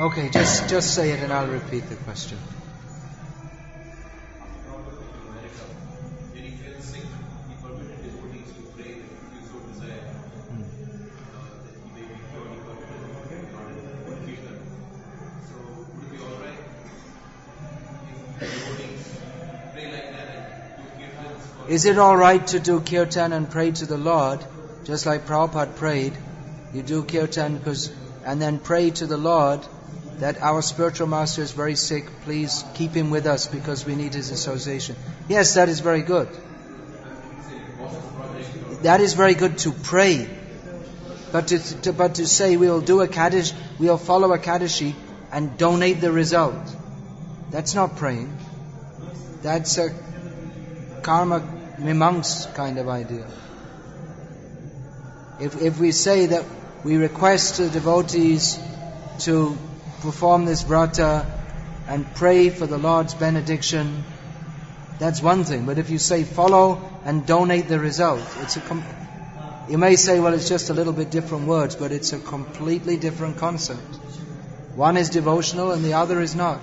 [0.00, 2.38] Okay, just just say it and I'll repeat the question.
[21.68, 24.42] Is it alright to do kirtan and pray to the Lord,
[24.84, 26.14] just like Prabhupada prayed?
[26.72, 27.92] You do kirtan because,
[28.24, 29.60] and then pray to the Lord
[30.20, 34.14] that our spiritual master is very sick, please keep him with us because we need
[34.14, 34.94] his association.
[35.28, 36.28] Yes, that is very good.
[38.82, 40.28] That is very good to pray.
[41.32, 44.94] But to, to but to say we'll do Ekadashi, we'll follow Ekadashi
[45.32, 46.76] and donate the result.
[47.50, 48.36] That's not praying.
[49.42, 49.90] That's a
[51.02, 51.40] karma
[51.78, 53.26] mimamsa kind of idea.
[55.40, 56.44] If, if we say that
[56.84, 58.58] we request the devotees
[59.20, 59.56] to
[60.00, 61.26] perform this vrata
[61.86, 64.04] and pray for the Lord's benediction,
[64.98, 65.66] that's one thing.
[65.66, 68.84] But if you say follow and donate the result, it's a com-
[69.68, 72.96] you may say, well, it's just a little bit different words, but it's a completely
[72.96, 73.94] different concept.
[74.74, 76.60] One is devotional and the other is not.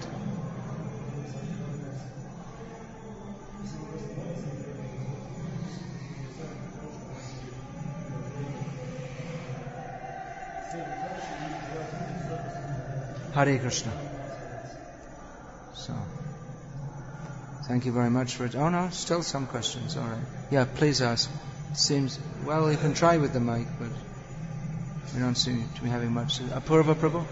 [13.38, 13.92] Hare Krishna.
[15.76, 15.94] So,
[17.68, 18.56] thank you very much for it.
[18.56, 19.96] Oh no, still some questions.
[19.96, 20.24] All right.
[20.50, 21.30] Yeah, please ask.
[21.74, 23.90] Seems well, you can try with the mic, but
[25.14, 26.40] we don't seem to be having much.
[26.40, 27.24] Apurva Prabhu.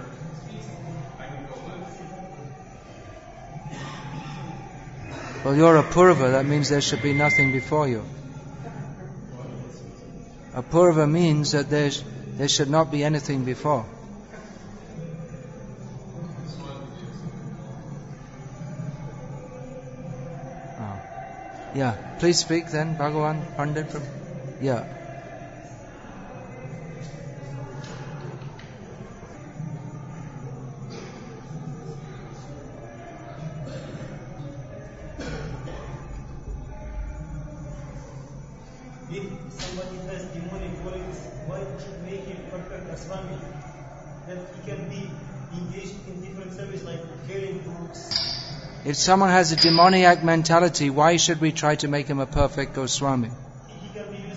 [5.44, 8.06] Well, you're a Purva, that means there should be nothing before you.
[10.54, 12.04] A purva means that there's,
[12.38, 13.86] there should not be anything before.
[21.76, 21.94] Yeah.
[22.20, 24.04] Please speak then, Bhagavan Pandit from.
[24.62, 24.86] Yeah.
[48.86, 52.76] If someone has a demoniac mentality, why should we try to make him a perfect
[52.76, 53.32] Goswami?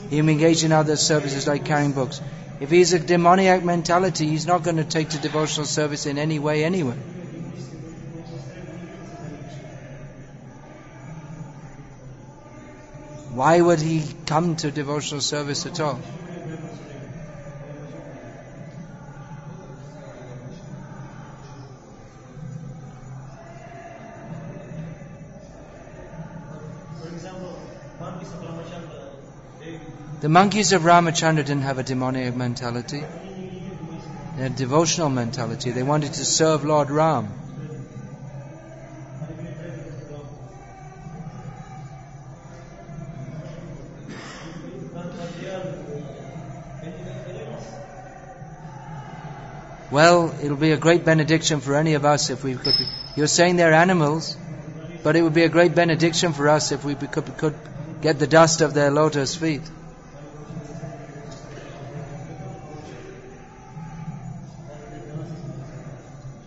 [0.09, 2.23] Him engage in other services like carrying books.
[2.59, 6.39] If he's a demoniac mentality, he's not going to take to devotional service in any
[6.39, 6.97] way anyway.
[13.35, 16.01] Why would he come to devotional service at all?
[30.21, 33.05] The monkeys of Ramachandra didn't have a demoniac mentality.
[34.35, 35.71] They had devotional mentality.
[35.71, 37.29] They wanted to serve Lord Ram.
[49.93, 52.65] Well, it'll be a great benediction for any of us if we could.
[52.77, 54.37] Be, you're saying they're animals,
[55.05, 57.55] but it would be a great benediction for us if we could, could
[58.03, 59.63] get the dust of their lotus feet.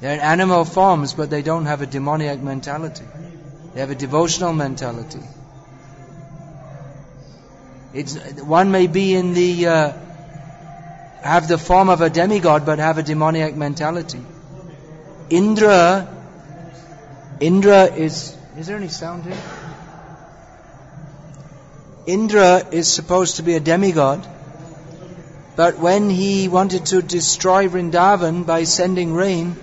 [0.02, 3.06] They're in animal forms, but they don't have a demoniac mentality.
[3.74, 5.22] They have a devotional mentality.
[7.94, 9.94] It's, one may be in the, uh,
[11.22, 14.22] have the form of a demigod, but have a demoniac mentality.
[15.30, 16.08] Indra,
[17.40, 19.38] Indra is, is there any sound here?
[22.08, 24.26] Indra is supposed to be a demigod,
[25.56, 29.56] but when he wanted to destroy Vrindavan by sending rain,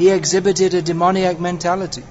[0.00, 2.02] he exhibited a demoniac mentality.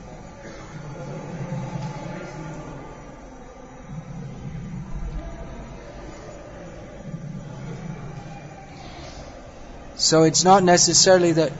[9.95, 11.51] So it's not necessarily that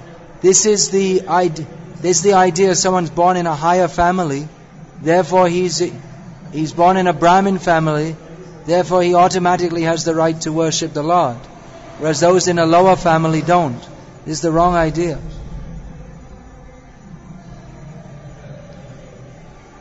[0.42, 1.66] this is the idea,
[1.96, 4.48] this is the idea someone's born in a higher family,
[5.02, 5.82] therefore he's
[6.52, 8.16] he's born in a Brahmin family,
[8.68, 11.38] therefore he automatically has the right to worship the Lord,
[11.98, 13.82] whereas those in a lower family don't.
[14.26, 15.20] This is the wrong idea.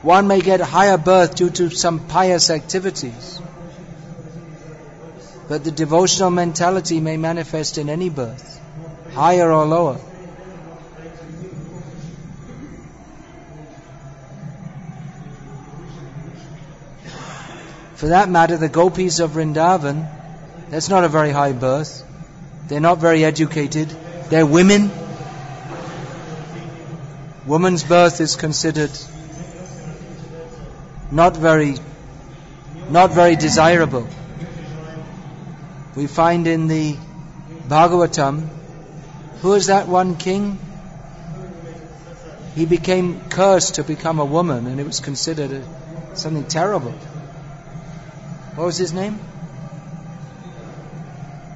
[0.03, 3.40] One may get higher birth due to some pious activities.
[5.49, 8.61] But the devotional mentality may manifest in any birth,
[9.14, 9.99] higher or lower.
[17.96, 20.09] For that matter, the gopis of Vrindavan,
[20.70, 22.05] that's not a very high birth.
[22.68, 23.88] They're not very educated.
[24.28, 24.92] They're women.
[27.46, 28.92] Woman's birth is considered
[31.11, 31.76] not very,
[32.90, 34.06] not very desirable.
[35.96, 36.96] We find in the
[37.68, 38.46] Bhagavatam,
[39.40, 40.59] who is that one king?
[42.54, 46.92] He became cursed to become a woman, and it was considered a, something terrible.
[48.54, 49.18] What was his name?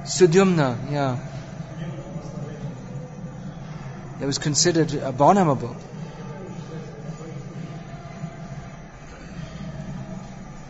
[0.05, 1.19] Sudyumna, yeah.
[4.21, 5.77] It was considered abominable.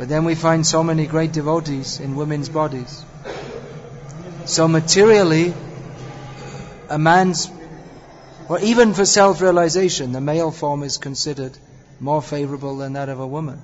[0.02, 3.04] But then we find so many great devotees in women's bodies.
[4.46, 5.54] So materially,
[6.90, 7.48] a man's,
[8.48, 11.56] or even for self-realization, the male form is considered
[12.00, 13.62] more favorable than that of a woman.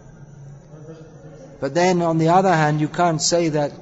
[1.59, 3.73] But then, on the other hand, you can't say that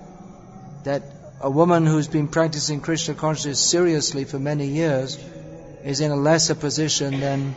[0.85, 1.03] that
[1.43, 5.19] a woman who's been practicing Krishna consciousness seriously for many years
[5.85, 7.55] is in a lesser position than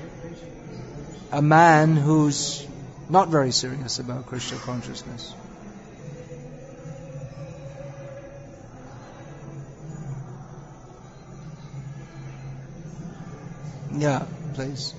[1.31, 2.67] a man who's
[3.09, 5.33] not very serious about Krishna consciousness.
[13.97, 14.93] Yeah, please.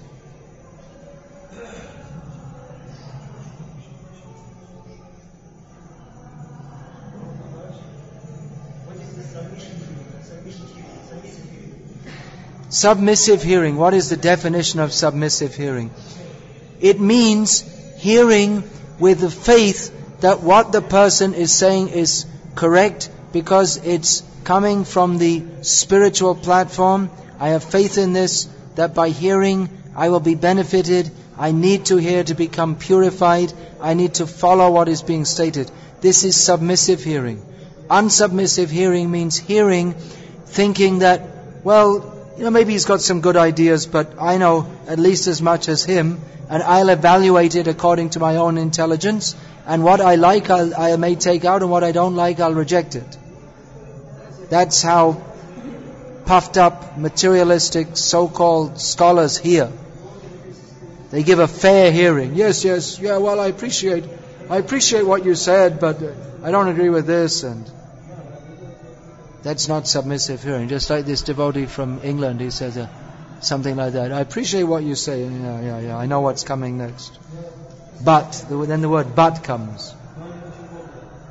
[12.68, 13.76] Submissive hearing.
[13.76, 15.90] What is the definition of submissive hearing?
[16.80, 17.62] It means
[18.00, 18.64] hearing
[18.98, 25.18] with the faith that what the person is saying is correct because it's coming from
[25.18, 27.10] the spiritual platform.
[27.38, 31.10] I have faith in this, that by hearing I will be benefited.
[31.38, 33.52] I need to hear to become purified.
[33.80, 35.70] I need to follow what is being stated.
[36.00, 37.42] This is submissive hearing.
[37.88, 39.94] Unsubmissive hearing means hearing
[40.46, 41.22] thinking that,
[41.64, 45.42] well, you know, maybe he's got some good ideas, but I know at least as
[45.42, 46.18] much as him,
[46.48, 49.36] and I'll evaluate it according to my own intelligence,
[49.66, 52.54] and what I like I'll, I may take out, and what I don't like I'll
[52.54, 53.18] reject it.
[54.48, 55.22] That's how
[56.24, 59.70] puffed up, materialistic, so-called scholars hear.
[61.10, 62.36] They give a fair hearing.
[62.36, 64.04] Yes, yes, yeah, well, I appreciate,
[64.48, 66.02] I appreciate what you said, but
[66.42, 67.70] I don't agree with this, and
[69.42, 70.68] that's not submissive hearing.
[70.68, 72.88] Just like this devotee from England, he says uh,
[73.40, 74.12] something like that.
[74.12, 75.24] I appreciate what you say.
[75.24, 75.96] Yeah, yeah, yeah.
[75.96, 77.18] I know what's coming next.
[78.02, 79.94] But then the word "but" comes.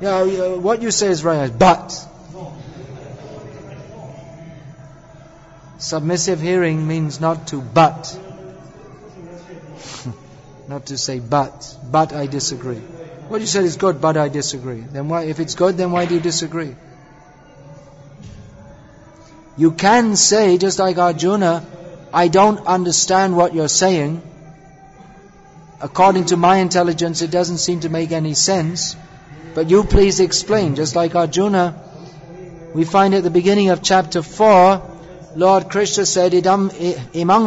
[0.00, 0.24] Yeah,
[0.54, 2.06] what you say is right, but.
[5.78, 8.18] Submissive hearing means not to but.
[10.68, 11.76] not to say but.
[11.90, 12.80] But I disagree.
[13.28, 14.80] What you said is good, but I disagree.
[14.80, 16.74] Then why, if it's good, then why do you disagree?
[19.56, 21.64] You can say, just like Arjuna,
[22.12, 24.22] I don't understand what you're saying.
[25.80, 28.96] According to my intelligence, it doesn't seem to make any sense.
[29.54, 30.76] But you please explain.
[30.76, 31.74] Just like Arjuna,
[32.74, 34.82] we find at the beginning of chapter 4,
[35.36, 36.70] Lord Krishna said, imang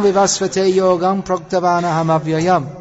[0.02, 2.80] vivasvate yogam proktavanaham avyayam.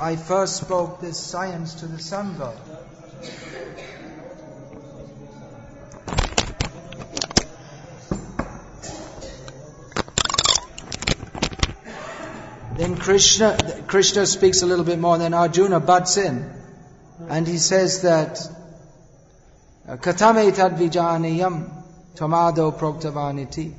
[0.00, 2.56] I first spoke this science to the sun god.
[12.82, 16.52] Then Krishna, Krishna speaks a little bit more, and then Arjuna butts in.
[17.28, 18.40] And he says that,
[19.86, 21.70] Katame tad vijaniyam
[22.16, 23.72] tamado proktavaniti.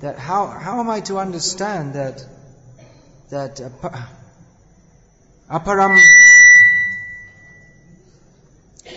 [0.00, 2.24] That how, how am I to understand that,
[3.28, 4.02] that, uh,
[5.50, 6.00] Aparam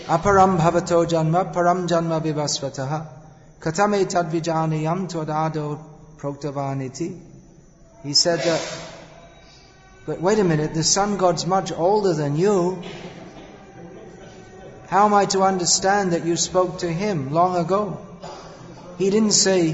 [0.05, 3.05] Aparam bhavato janma param janma vivasvataha
[3.59, 5.77] katame tadvijaniyam todado
[6.17, 7.30] proktavaniti.
[8.03, 8.61] He said that,
[10.05, 12.81] but wait a minute, the sun god's much older than you.
[14.87, 18.05] How am I to understand that you spoke to him long ago?
[18.97, 19.73] He didn't say,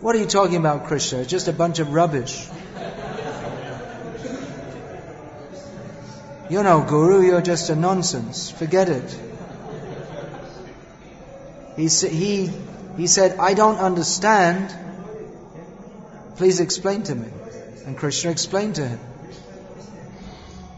[0.00, 1.20] What are you talking about, Krishna?
[1.20, 2.46] It's just a bunch of rubbish.
[6.50, 8.50] You know, Guru, you're just a nonsense.
[8.50, 9.20] Forget it.
[11.76, 12.50] He, he,
[12.96, 14.74] he said, I don't understand.
[16.38, 17.28] Please explain to me.
[17.84, 19.00] And Krishna explained to him.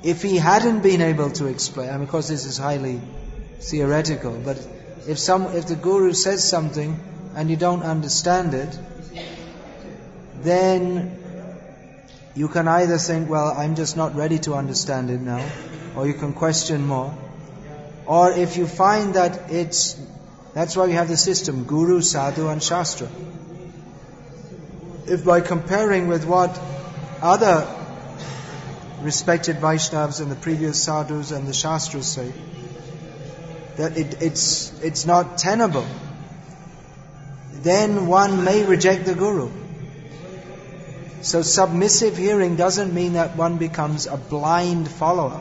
[0.02, 3.00] If he hadn't been able to explain, mean, of course this is highly
[3.60, 4.56] theoretical, but
[5.06, 6.98] if some, if the Guru says something
[7.34, 8.78] and you don't understand it,
[10.40, 11.18] then
[12.34, 15.46] you can either think, well, I'm just not ready to understand it now,
[15.94, 17.14] or you can question more.
[18.06, 20.00] Or if you find that it's,
[20.54, 23.08] that's why we have the system, Guru, Sadhu and Shastra.
[25.10, 26.56] If by comparing with what
[27.20, 27.66] other
[29.02, 32.32] respected Vaishnavas and the previous Sadhus and the Shastras say,
[33.76, 35.84] that it, it's, it's not tenable,
[37.54, 39.50] then one may reject the Guru.
[41.22, 45.40] So submissive hearing doesn't mean that one becomes a blind follower.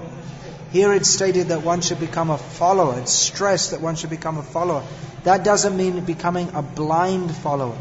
[0.72, 3.00] Here it's stated that one should become a follower.
[3.00, 4.84] It's stressed that one should become a follower.
[5.26, 7.78] That doesn't mean becoming a blind follower.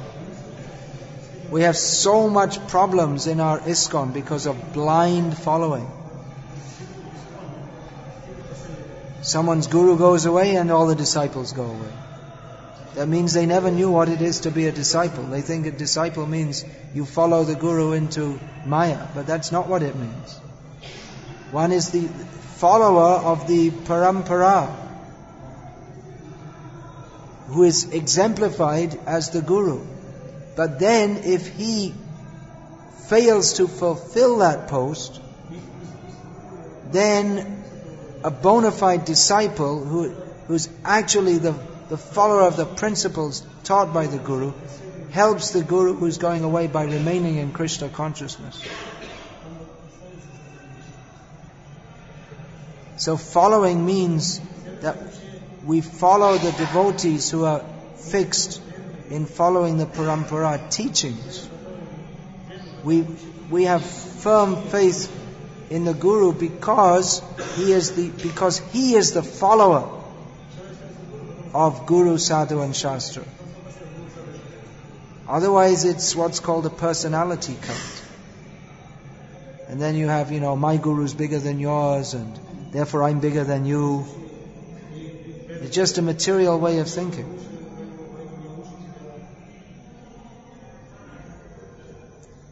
[1.51, 5.91] We have so much problems in our ISKCON because of blind following.
[9.23, 11.93] Someone's guru goes away and all the disciples go away.
[12.95, 15.25] That means they never knew what it is to be a disciple.
[15.25, 16.65] They think a disciple means
[16.95, 20.41] you follow the guru into Maya, but that's not what it means.
[21.51, 22.09] One is the
[22.59, 24.75] follower of the parampara,
[27.49, 29.81] who is exemplified as the guru.
[30.59, 31.95] But then, if he
[33.07, 35.21] fails to fulfill that post,
[36.93, 37.65] then
[38.25, 40.09] a bona fide disciple who,
[40.49, 41.55] who's actually the
[41.89, 44.53] the follower of the principles taught by the Guru,
[45.11, 48.63] helps the Guru who's going away by remaining in Krishna consciousness.
[52.97, 54.41] So following means
[54.81, 54.99] that
[55.65, 57.65] we follow the devotees who are
[58.11, 58.61] fixed
[59.11, 61.49] in following the parampara teachings.
[62.85, 63.03] We,
[63.51, 65.15] we have firm faith
[65.71, 67.23] in the Guru because
[67.57, 69.89] he is the, because he is the follower
[71.55, 73.25] of Guru, Sadhu and Shastra.
[75.27, 78.05] Otherwise it's what's called a personality cult.
[79.69, 82.39] And then you have, you know, my guru's bigger than yours and
[82.73, 84.07] therefore I'm bigger than you.
[85.49, 87.58] It's just a material way of thinking.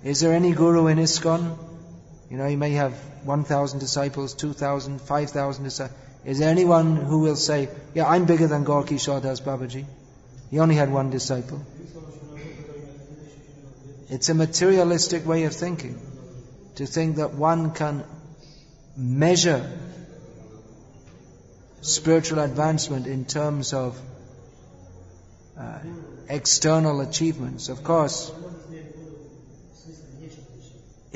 [0.07, 1.59] Is there any guru in ISKCON?
[2.31, 2.93] You know, he may have
[3.25, 5.99] 1,000 disciples, 2,000, 5,000 disciples.
[6.25, 9.85] Is there anyone who will say, yeah, I'm bigger than Gaurkishor Das Babaji?
[10.49, 11.61] He only had one disciple.
[14.09, 16.01] It's a materialistic way of thinking.
[16.77, 18.05] To think that one can
[18.97, 19.69] measure
[21.81, 24.01] spiritual advancement in terms of
[25.59, 25.81] uh,
[26.29, 27.69] external achievements.
[27.69, 28.31] Of course,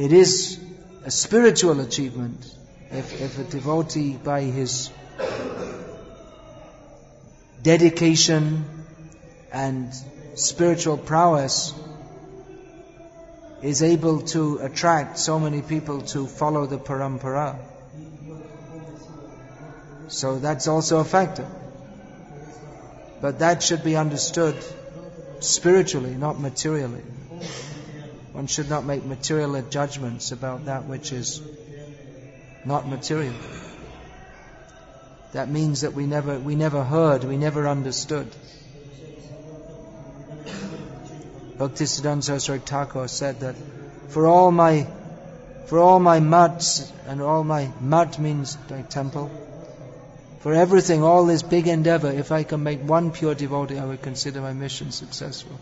[0.00, 0.58] it is
[1.04, 2.46] a spiritual achievement
[2.90, 4.90] if, if a devotee by his
[7.62, 8.64] dedication
[9.52, 9.92] and
[10.36, 11.74] spiritual prowess
[13.60, 17.58] is able to attract so many people to follow the parampara.
[20.08, 21.46] So that's also a factor.
[23.20, 24.56] But that should be understood
[25.40, 27.02] spiritually, not materially.
[28.32, 31.42] One should not make material judgments about that which is
[32.64, 33.34] not material.
[35.32, 38.28] That means that we never, we never heard, we never understood.
[41.58, 43.54] Bhaktisiddhanta Saraswati Thakur said that
[44.08, 44.86] for all my,
[45.66, 49.30] for all my mats and all my mat means like temple,
[50.40, 54.00] for everything, all this big endeavor, if I can make one pure devotee, I would
[54.00, 55.56] consider my mission successful.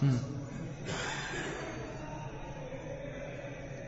[0.00, 0.16] Hmm.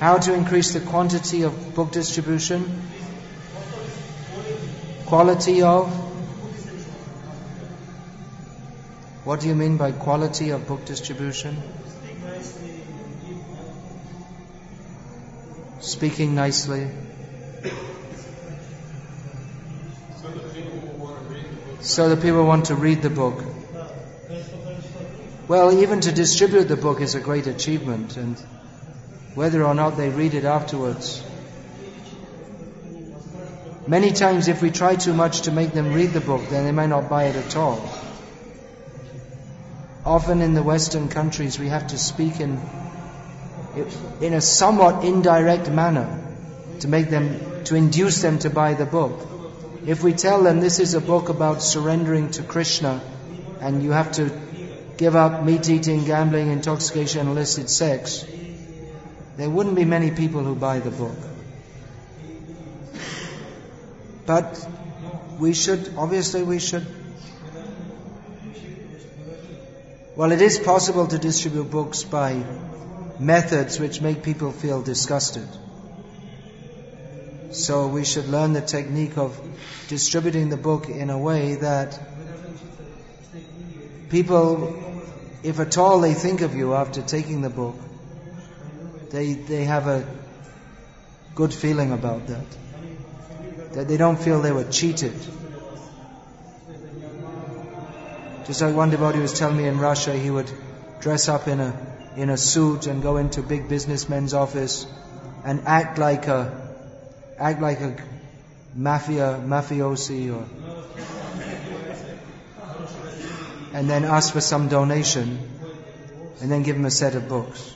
[0.00, 2.82] How to increase the quantity of book distribution?
[5.06, 5.88] Quality of?
[9.24, 11.60] What do you mean by quality of book distribution?
[15.80, 16.88] Speaking nicely.
[21.80, 23.42] So the people want to read the book.
[25.48, 28.36] Well, even to distribute the book is a great achievement, and
[29.38, 31.22] whether or not they read it afterwards.
[33.86, 36.72] Many times, if we try too much to make them read the book, then they
[36.72, 37.78] may not buy it at all.
[40.04, 42.60] Often in the Western countries, we have to speak in,
[44.20, 46.08] in a somewhat indirect manner
[46.80, 49.24] to make them, to induce them to buy the book.
[49.86, 53.00] If we tell them this is a book about surrendering to Krishna
[53.60, 54.32] and you have to
[54.96, 58.26] give up meat eating, gambling, intoxication, and illicit sex,
[59.38, 61.16] there wouldn't be many people who buy the book.
[64.26, 64.68] But
[65.38, 66.84] we should, obviously, we should.
[70.16, 72.44] Well, it is possible to distribute books by
[73.20, 75.48] methods which make people feel disgusted.
[77.52, 79.40] So we should learn the technique of
[79.86, 81.96] distributing the book in a way that
[84.10, 84.82] people,
[85.44, 87.76] if at all they think of you after taking the book,
[89.10, 90.06] they, they have a
[91.34, 92.44] good feeling about that.
[93.72, 95.14] That they don't feel they were cheated.
[98.46, 100.50] Just like one devotee was telling me in Russia, he would
[101.00, 101.74] dress up in a,
[102.16, 104.86] in a suit and go into big businessmen's office
[105.44, 106.40] and act like a,
[107.38, 107.96] act like a
[108.74, 110.44] mafia, mafiosi or,
[113.72, 115.38] and then ask for some donation
[116.40, 117.74] and then give him a set of books.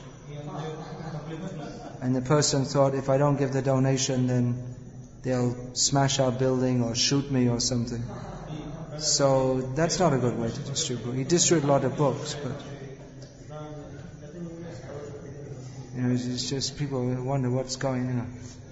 [2.03, 4.61] And the person thought, if I don't give the donation, then
[5.21, 8.03] they'll smash our building or shoot me or something.
[8.97, 11.13] So that's not a good way to distribute.
[11.13, 12.61] He distributed a lot of books, but
[15.95, 18.05] you know, it's just people wonder what's going.
[18.07, 18.27] You know,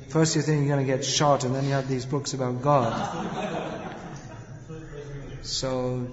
[0.10, 2.62] first you think you're going to get shot, and then you have these books about
[2.62, 3.96] God.
[5.44, 6.06] So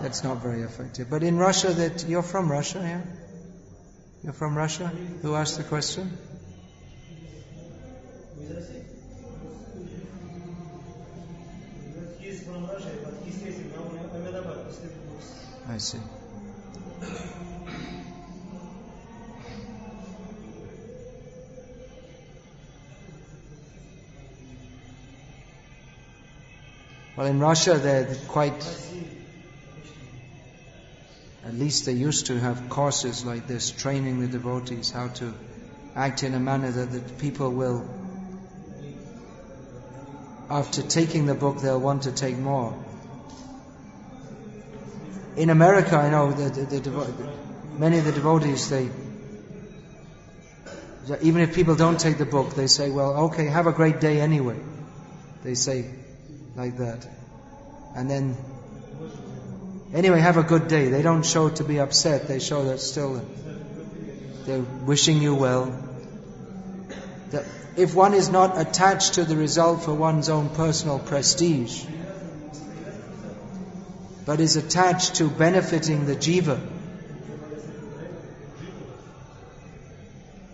[0.00, 1.10] that's not very effective.
[1.10, 3.29] But in Russia, that you're from Russia, yeah.
[4.22, 4.86] You're from Russia?
[5.22, 6.18] Who asked the question?
[15.68, 15.98] I see.
[27.16, 28.64] Well, in Russia, they're quite.
[31.44, 35.32] At least they used to have courses like this, training the devotees how to
[35.96, 37.88] act in a manner that the people will,
[40.50, 42.74] after taking the book, they'll want to take more.
[45.36, 48.90] In America, I know that the, the, devo- many of the devotees, they,
[51.22, 54.20] even if people don't take the book, they say, well, okay, have a great day
[54.20, 54.58] anyway.
[55.42, 55.86] They say
[56.54, 57.06] like that.
[57.96, 58.36] And then,
[59.92, 60.88] anyway, have a good day.
[60.88, 62.28] They don't show to be upset.
[62.28, 63.22] They show that still
[64.46, 65.72] they're wishing you well.
[67.30, 67.44] That
[67.76, 71.84] if one is not attached to the result for one's own personal prestige,
[74.26, 76.60] but is attached to benefiting the jiva,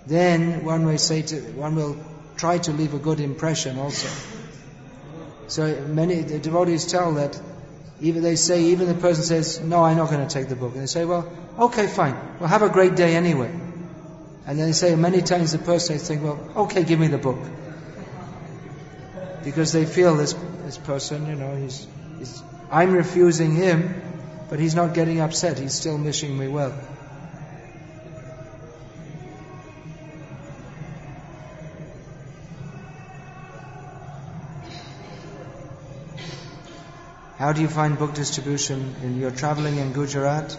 [0.07, 1.97] then one may say to, one will
[2.37, 4.09] try to leave a good impression also.
[5.49, 7.41] So many the devotees tell that
[8.01, 10.73] even they say even the person says no I'm not going to take the book.
[10.73, 12.17] And they say well okay fine.
[12.39, 13.51] Well have a great day anyway.
[14.47, 17.19] And then they say many times the person they think well okay give me the
[17.19, 17.39] book.
[19.45, 21.87] Because they feel this this person you know he's,
[22.19, 24.03] he's I'm refusing him
[24.49, 25.59] but he's not getting upset.
[25.59, 26.79] He's still wishing me well
[37.39, 40.57] How do you find book distribution in your traveling in Gujarat?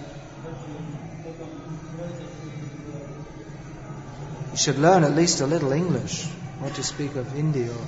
[4.51, 6.27] You should learn at least a little English,
[6.61, 7.87] not to speak of Hindi or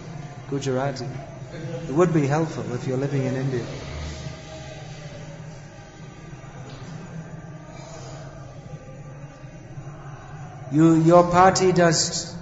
[0.49, 1.05] Gujarati.
[1.87, 3.65] It would be helpful if you're living in India.
[10.71, 12.35] You, your party does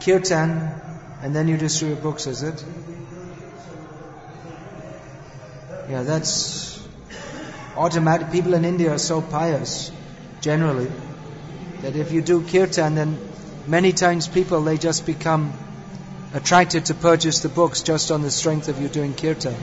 [0.00, 0.80] kirtan
[1.22, 2.62] and then you distribute books, is it?
[5.88, 6.82] Yeah, that's
[7.76, 8.32] automatic.
[8.32, 9.90] People in India are so pious,
[10.40, 10.90] generally,
[11.82, 13.18] that if you do kirtan, then
[13.66, 15.52] many times people they just become
[16.32, 19.56] attracted to purchase the books just on the strength of you doing kirtan.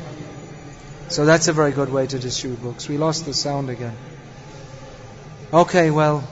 [1.09, 2.87] So that's a very good way to distribute books.
[2.87, 3.95] We lost the sound again.
[5.51, 6.27] Okay, well.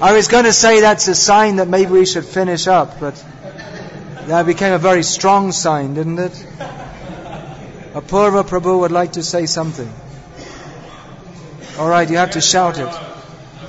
[0.00, 3.24] I was going to say that's a sign that maybe we should finish up, but
[4.26, 6.46] that became a very strong sign, didn't it?
[7.94, 9.90] Apurva Prabhu would like to say something.
[11.78, 12.88] All right, you have to shout it.
[12.88, 12.88] I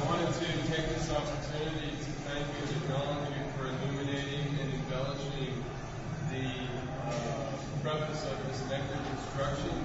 [0.07, 5.59] wanted to take this opportunity to thank you and acknowledge you for illuminating and embellishing
[6.31, 6.47] the
[7.03, 7.51] uh,
[7.83, 9.75] preface of this nectar instruction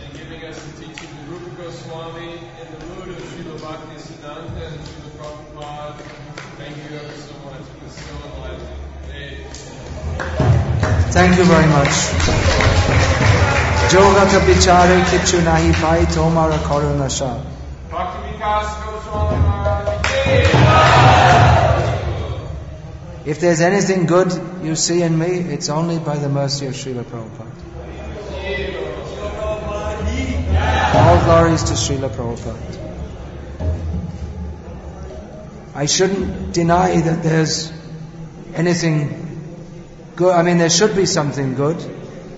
[0.00, 4.72] and giving us the teaching of Rupa Goswami in the mood of Srila Bhakti Siddhanta
[4.72, 6.00] and Srila Prabhupada.
[6.56, 7.60] Thank you ever so much.
[7.60, 8.80] It was so enlightening.
[9.12, 9.44] Hey.
[11.12, 11.92] Thank you very much.
[23.24, 24.32] If there's anything good
[24.62, 27.50] you see in me, it's only by the mercy of Srila Prabhupada.
[30.94, 32.78] All glories to Srila Prabhupada.
[35.74, 37.72] I shouldn't deny that there's
[38.54, 39.58] anything
[40.14, 40.32] good.
[40.32, 41.78] I mean, there should be something good.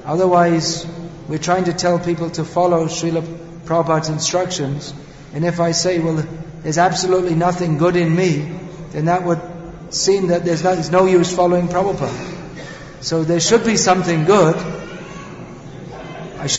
[0.07, 0.87] Otherwise,
[1.29, 3.23] we're trying to tell people to follow Srila
[3.65, 4.93] Prabhupada's instructions.
[5.33, 6.25] And if I say, well,
[6.63, 8.59] there's absolutely nothing good in me,
[8.91, 9.41] then that would
[9.91, 12.33] seem that there's no, there's no use following Prabhupada.
[13.01, 14.57] So there should be something good,